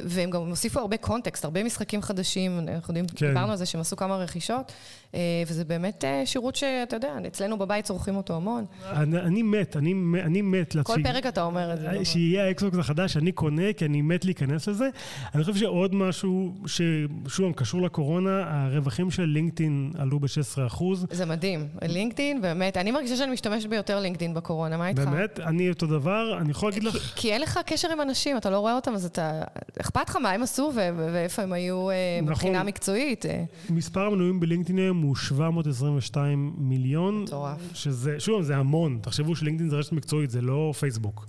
[0.05, 3.27] והם גם הוסיפו הרבה content, הרבה משחקים חדשים, אנחנו יודעים, כן.
[3.27, 4.71] דיברנו על זה שהם עשו כמה רכישות.
[5.15, 8.65] אה, וזה באמת אה, שירות שאתה יודע, אצלנו בבית צורכים אותו המון.
[8.85, 9.93] אני, אני מת, אני,
[10.23, 10.75] אני מת.
[10.83, 11.03] כל לצי...
[11.03, 11.89] פרק אתה אומר את זה.
[11.89, 14.89] אה, שיהיה האקסבוקס החדש, אני קונה, כי אני מת להיכנס לזה.
[15.35, 20.83] אני חושב שעוד משהו, ששוב, קשור לקורונה, הרווחים של לינקדאין עלו ב-16%.
[21.11, 21.67] זה מדהים.
[21.81, 25.01] לינקדאין, באמת, אני מרגישה שאני משתמשת ביותר לינקדאין בקורונה, מה איתך?
[25.01, 25.39] באמת?
[25.51, 26.95] אני אותו דבר, אני יכול להגיד לך...
[27.15, 29.41] כי אין לך קשר עם אנשים, אתה לא רואה אותם, אז אתה...
[29.81, 31.87] אכפת לך מה הם עשו ואיפה הם היו
[32.21, 32.31] נכון.
[32.31, 33.25] מבחינה מקצועית.
[33.69, 37.23] מספר המנויים ב LinkedIn הוא 722 מיליון.
[37.23, 37.57] מטורף.
[37.73, 38.99] שזה, שוב, זה המון.
[39.01, 41.25] תחשבו ש LinkedIn זה רשת מקצועית, זה לא פייסבוק.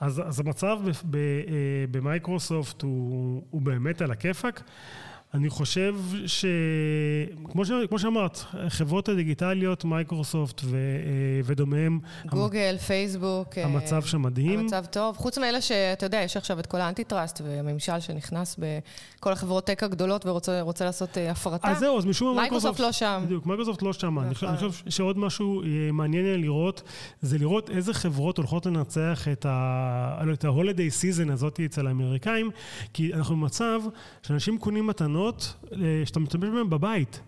[0.00, 0.90] אז, אז המצב אה,
[1.90, 4.62] במייקרוסופט הוא, הוא באמת על הכיפאק.
[5.34, 5.94] אני חושב
[6.26, 6.44] ש...
[7.52, 7.70] כמו, ש...
[7.88, 10.76] כמו שאמרת, חברות הדיגיטליות, מייקרוסופט ו...
[10.76, 11.98] אה, ודומיהם.
[12.26, 12.78] גוגל, המ...
[12.78, 13.58] פייסבוק.
[13.58, 14.58] אה, המצב שם מדהים.
[14.58, 15.16] המצב טוב.
[15.16, 19.82] חוץ מאלה שאתה יודע, יש עכשיו את כל ה antitrust והממשל שנכנס בכל החברות tech
[19.82, 21.68] הגדולות ורוצה לעשות אה, הפרטה.
[21.68, 23.22] אז זהו, אז משום מה מייקרוסופט לא שם.
[23.24, 24.18] בדיוק, מייקרוסופט לא שם.
[24.18, 26.82] אני חושב, אני חושב שעוד משהו מעניין לראות,
[27.22, 32.50] זה לראות איזה חברות הולכות לנצח את ה-holiday season הזאת אצל האמריקאים,
[32.92, 33.80] כי אנחנו במצב
[34.22, 35.23] שאנשים קונים מתנות.
[35.32, 37.20] פתרונות אה, שאתה משתמש בהם בבית.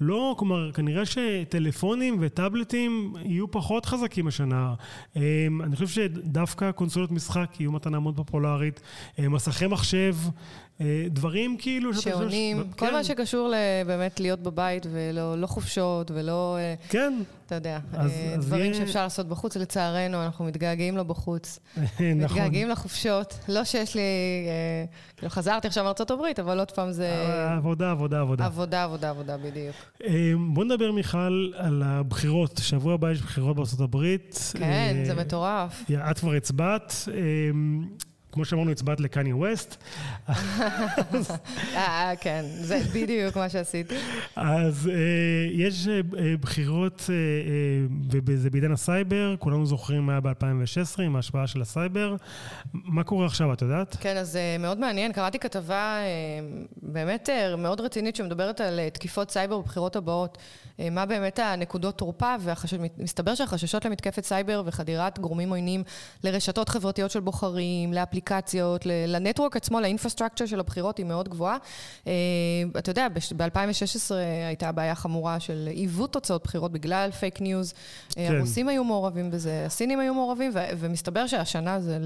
[0.00, 4.74] לא, כלומר, כנראה שטלפונים וטאבלטים יהיו פחות חזקים השנה.
[5.16, 8.80] אמ, אני חושב שדווקא קונסולות משחק יהיו מתנה מאוד פופולרית.
[9.18, 10.30] אה, מסכי מחשב, אה,
[11.10, 11.94] דברים כאילו...
[11.94, 12.92] שעונים, כל כן.
[12.92, 13.52] מה שקשור
[13.86, 16.58] באמת להיות בבית ולא לא חופשות ולא...
[16.88, 17.14] כן.
[17.46, 21.58] אתה יודע, אז, דברים אז שאפשר לעשות בחוץ, לצערנו, אנחנו מתגעגעים לו בחוץ.
[21.76, 22.06] נכון.
[22.06, 23.38] מתגעגעים לחופשות.
[23.48, 24.00] לא שיש לי...
[25.16, 27.08] כאילו, חזרתי עכשיו מארצות הברית, אבל עוד פעם זה...
[27.56, 28.46] עבודה, עבודה, עבודה.
[28.46, 29.76] עבודה, עבודה, עבודה, בדיוק.
[30.54, 32.60] בוא נדבר, מיכל, על הבחירות.
[32.62, 34.52] שבוע הבא יש בחירות בארצות הברית.
[34.58, 35.84] כן, זה מטורף.
[36.10, 36.94] את כבר הצבעת.
[38.32, 39.76] כמו שאמרנו, הצבעת לקניה ווסט.
[41.74, 43.94] אה, כן, זה בדיוק מה שעשיתי.
[44.36, 44.94] אז אה,
[45.52, 46.00] יש אה,
[46.40, 47.10] בחירות,
[48.26, 52.16] וזה בעידן הסייבר, כולנו זוכרים מה היה ב-2016 עם ההשפעה של הסייבר.
[52.74, 53.96] מה קורה עכשיו, את יודעת?
[54.00, 55.12] כן, אז מאוד מעניין.
[55.12, 55.96] קראתי כתבה
[56.82, 60.38] באמת מאוד רצינית שמדברת על תקיפות סייבר בבחירות הבאות.
[60.90, 62.34] מה באמת הנקודות תורפה,
[62.98, 65.82] ומסתבר שהחששות למתקפת סייבר וחדירת גורמים עוינים
[66.24, 68.21] לרשתות חברתיות של בוחרים, לאפליקציות,
[69.06, 71.56] ל network עצמו, ל infrastructure של הבחירות היא מאוד גבוהה.
[72.06, 72.12] אה,
[72.78, 74.14] אתה יודע, ב-2016
[74.46, 77.74] הייתה בעיה חמורה של עיוות תוצאות בחירות בגלל fake news.
[78.18, 78.36] אה, כן.
[78.36, 81.98] הרוסים היו מעורבים בזה, הסינים היו מעורבים, ומסתבר שהשנה זה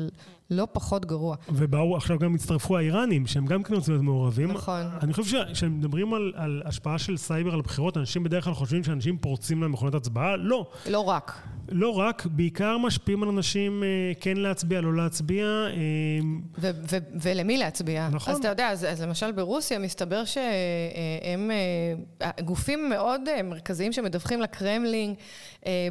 [0.50, 1.36] לא פחות גרוע.
[1.48, 4.52] ובואו, עכשיו גם הצטרפו האיראנים, שהם גם כן רוצים להיות מעורבים.
[4.52, 4.82] נכון.
[5.02, 9.18] אני חושב שכשמדברים על, על השפעה של סייבר על בחירות, אנשים בדרך כלל חושבים שאנשים
[9.18, 10.36] פורצים להם מכונות הצבעה.
[10.36, 10.66] לא.
[10.86, 11.42] לא רק.
[11.68, 15.46] לא רק, בעיקר משפיעים על אנשים אה, כן להצביע, לא להצביע.
[15.46, 15.72] אה,
[16.58, 18.08] ו- ו- ולמי להצביע.
[18.12, 18.34] נכון.
[18.34, 21.50] אז אתה יודע, אז, אז למשל ברוסיה מסתבר שהם
[22.20, 25.14] אה, גופים מאוד מרכזיים שמדווחים לקרמלין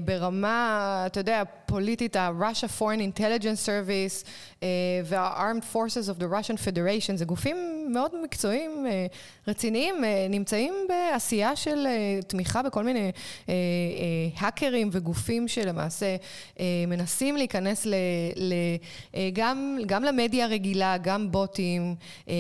[0.05, 4.26] ברמה, אתה יודע, פוליטית, ה-Russia Foreign Intelligence Service
[5.05, 8.85] וה-Armed Forces of the Russian Federation, זה גופים מאוד מקצועיים,
[9.47, 9.95] רציניים,
[10.29, 11.87] נמצאים בעשייה של
[12.27, 13.11] תמיכה בכל מיני
[14.37, 15.65] האקרים וגופים של...
[15.75, 16.15] שלמעשה
[16.59, 17.93] אה, מנסים להיכנס ל,
[18.35, 18.53] ל,
[19.15, 21.95] אה, גם, גם למדיה הרגילה, גם בוטים,
[22.29, 22.33] אה,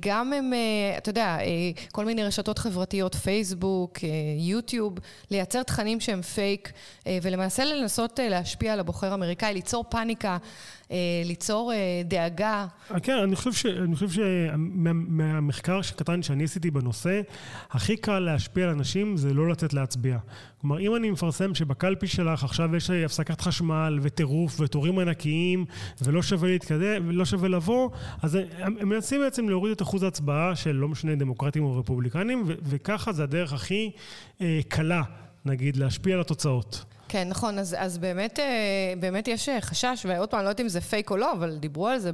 [0.00, 0.52] גם הם,
[0.98, 1.38] אתה יודע,
[1.92, 3.98] כל מיני רשתות חברתיות, פייסבוק,
[4.38, 4.98] יוטיוב,
[5.30, 6.72] לייצר תכנים שהם פייק,
[7.22, 10.38] ולמעשה לנסות להשפיע על הבוחר האמריקאי, ליצור פאניקה.
[11.24, 11.72] ליצור
[12.04, 12.66] דאגה.
[13.02, 17.20] כן, אני חושב, ש, אני חושב שמהמחקר שקטן שאני עשיתי בנושא,
[17.70, 20.18] הכי קל להשפיע על אנשים זה לא לצאת להצביע.
[20.60, 25.64] כלומר, אם אני מפרסם שבקלפי שלך עכשיו יש הפסקת חשמל וטירוף ותורים ענקיים
[26.02, 27.90] ולא שווה להתקדם ולא שווה לבוא,
[28.22, 33.12] אז הם מנסים בעצם להוריד את אחוז ההצבעה של לא משנה דמוקרטים או רפובליקנים, וככה
[33.12, 33.90] זה הדרך הכי
[34.40, 35.02] אה, קלה,
[35.44, 36.84] נגיד, להשפיע על התוצאות.
[37.08, 38.44] כן, נכון, אז, אז באמת, אה,
[39.00, 41.56] באמת יש אה, חשש, ועוד פעם, אני לא יודעת אם זה פייק או לא, אבל
[41.56, 42.10] דיברו על זה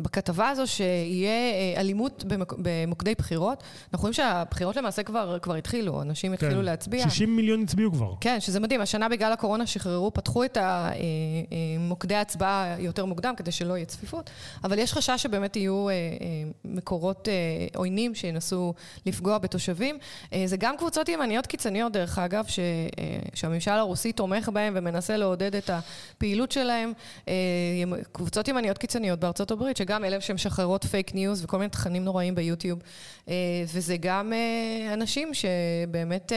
[0.00, 3.62] בכתבה הזו, שיהיה אה, אלימות במוק, במוקדי בחירות.
[3.92, 6.46] אנחנו רואים שהבחירות למעשה כבר, כבר התחילו, אנשים כן.
[6.46, 7.10] התחילו להצביע.
[7.10, 8.12] 60 מיליון הצביעו כבר.
[8.20, 8.80] כן, שזה מדהים.
[8.80, 10.58] השנה בגלל הקורונה שחררו, פתחו את
[11.78, 14.30] מוקדי ההצבעה יותר מוקדם, כדי שלא יהיה צפיפות,
[14.64, 15.86] אבל יש חשש שבאמת יהיו
[16.64, 17.28] מקורות
[17.74, 18.74] עוינים שינסו
[19.06, 19.98] לפגוע בתושבים.
[20.44, 22.46] זה גם קבוצות ימניות קיצוניות, דרך אגב,
[23.34, 26.92] שהממשל הרוסי תומך בהם ומנסה לעודד את הפעילות שלהם.
[27.28, 27.34] אה,
[28.12, 32.78] קבוצות ימניות קיצוניות בארצות הברית, שגם אלה שמשחררות fake news וכל מיני תכנים נוראים ביוטיוב.
[33.28, 33.34] אה,
[33.74, 36.32] וזה גם אה, אנשים שבאמת,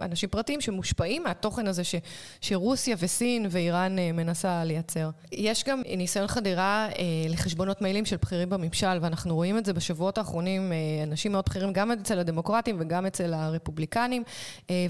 [0.00, 1.94] אנשים פרטיים שמושפעים מהתוכן הזה ש,
[2.40, 5.10] שרוסיה וסין ואיראן מנסה לייצר.
[5.32, 6.88] יש גם ניסיון חדירה
[7.28, 11.92] לחשבונות מיילים של בכירים בממשל, ואנחנו רואים את זה בשבועות האחרונים, אנשים מאוד בכירים גם
[11.92, 14.22] אצל הדמוקרטים וגם אצל הרפובליקנים.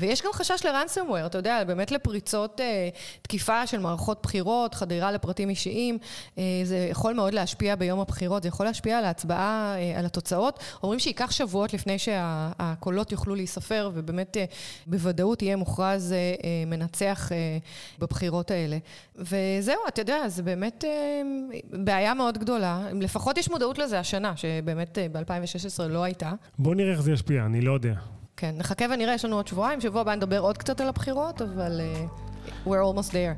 [0.00, 2.25] ויש גם חשש ל ransomware, אתה יודע, באמת לפריצות.
[2.26, 2.88] פריצות אה,
[3.22, 5.98] תקיפה של מערכות בחירות, חדירה לפרטים אישיים,
[6.38, 10.60] אה, זה יכול מאוד להשפיע ביום הבחירות, זה יכול להשפיע על ההצבעה, אה, על התוצאות.
[10.82, 14.36] אומרים שייקח שבועות לפני שהקולות יוכלו להיספר, ובאמת
[14.86, 16.14] בוודאות יהיה מוכרז
[16.66, 17.30] מנצח
[17.98, 18.78] בבחירות האלה.
[19.16, 20.84] וזהו, אתה יודע, זה באמת
[21.72, 22.88] בעיה מאוד גדולה.
[23.00, 26.32] לפחות יש מודעות לזה השנה, שבאמת ב-2016 לא הייתה.
[26.58, 28.15] בוא נראה איך זה ישפיע, אני לא יודע.
[28.36, 31.80] כן, נחכה ונראה, יש לנו עוד שבועיים, שבוע הבא נדבר עוד קצת על הבחירות, אבל
[31.80, 33.36] uh, we're almost there.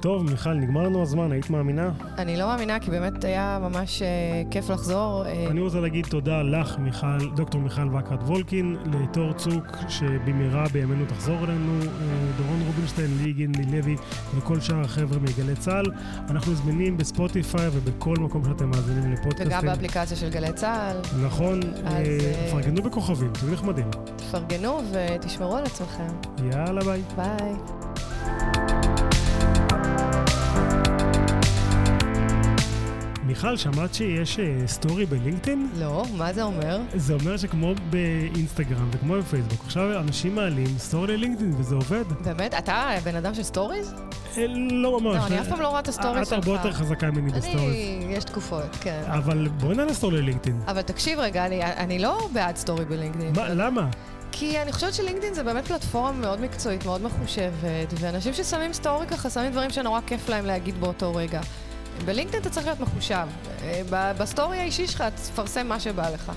[0.00, 1.90] טוב, מיכל, נגמר לנו הזמן, היית מאמינה?
[2.18, 4.04] אני לא מאמינה, כי באמת היה ממש uh,
[4.50, 5.24] כיף לחזור.
[5.24, 5.50] Uh...
[5.50, 11.44] אני רוצה להגיד תודה לך, מיכל, דוקטור מיכל וקרת וולקין, לתור צוק, שבמהרה בימינו תחזור
[11.44, 13.96] אלינו, uh, דורון רובינשטיין, ליגין, לוי,
[14.34, 15.84] וכל שאר החבר'ה מגלי צה"ל.
[16.30, 19.46] אנחנו זמינים בספוטיפיי ובכל מקום שאתם מאזינים לפודקאסטים.
[19.46, 21.24] וגם באפליקציה של גלי צה"ל.
[21.24, 22.06] נכון, אז...
[22.06, 23.90] אה, פרגנו בכוכבים, תהיו נחמדים.
[24.16, 26.08] תפרגנו ותשמרו על עצמכם.
[26.52, 27.02] יאללה, ביי.
[27.16, 27.77] ביי.
[33.28, 35.68] מיכל, שמעת שיש story אה, ב LinkedIn?
[35.78, 36.80] לא, מה זה אומר?
[36.94, 42.04] זה אומר שכמו באינסטגרם וכמו בפייסבוק, עכשיו אנשים מעלים story ל LinkedIn וזה עובד.
[42.24, 42.54] באמת?
[42.54, 43.94] אתה בן אדם של stories?
[44.36, 45.16] אה, לא ממש.
[45.16, 46.38] לא, אני אף פעם לא רואה את ה stories שלך.
[46.38, 47.58] את הרבה יותר חזקה ממני בסטוריז.
[47.58, 49.02] אני, יש תקופות, כן.
[49.06, 50.60] אבל בואי נעלה סטורי ללינקדאין.
[50.66, 53.32] אבל תקשיב רגע, אני לא בעד סטורי בלינקדאין.
[53.36, 53.88] מה, למה?
[54.32, 59.30] כי אני חושבת שלינקדאין זה באמת פלטפורמה מאוד מקצועית, מאוד מחושבת, ואנשים ששמים סטורי ככה,
[59.30, 61.40] שמים דברים שנורא כיף להם להגיד באותו רגע.
[62.04, 63.26] בלינקדאין אתה צריך להיות מחושב.
[63.62, 66.32] אה, בסטורי האישי שלך תפרסם מה שבא לך.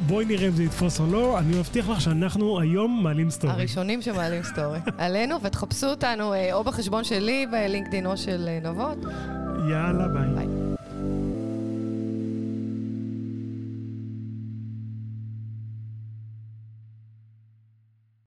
[0.00, 3.52] בואי נראה אם זה יתפוס או לא, אני מבטיח לך שאנחנו היום מעלים סטורי.
[3.52, 4.78] הראשונים שמעלים סטורי.
[4.98, 8.98] עלינו, ותחפשו אותנו אה, או בחשבון שלי בלינקדאין או של אה, נבות.
[9.70, 10.28] יאללה, ביי.
[10.34, 10.65] ביי.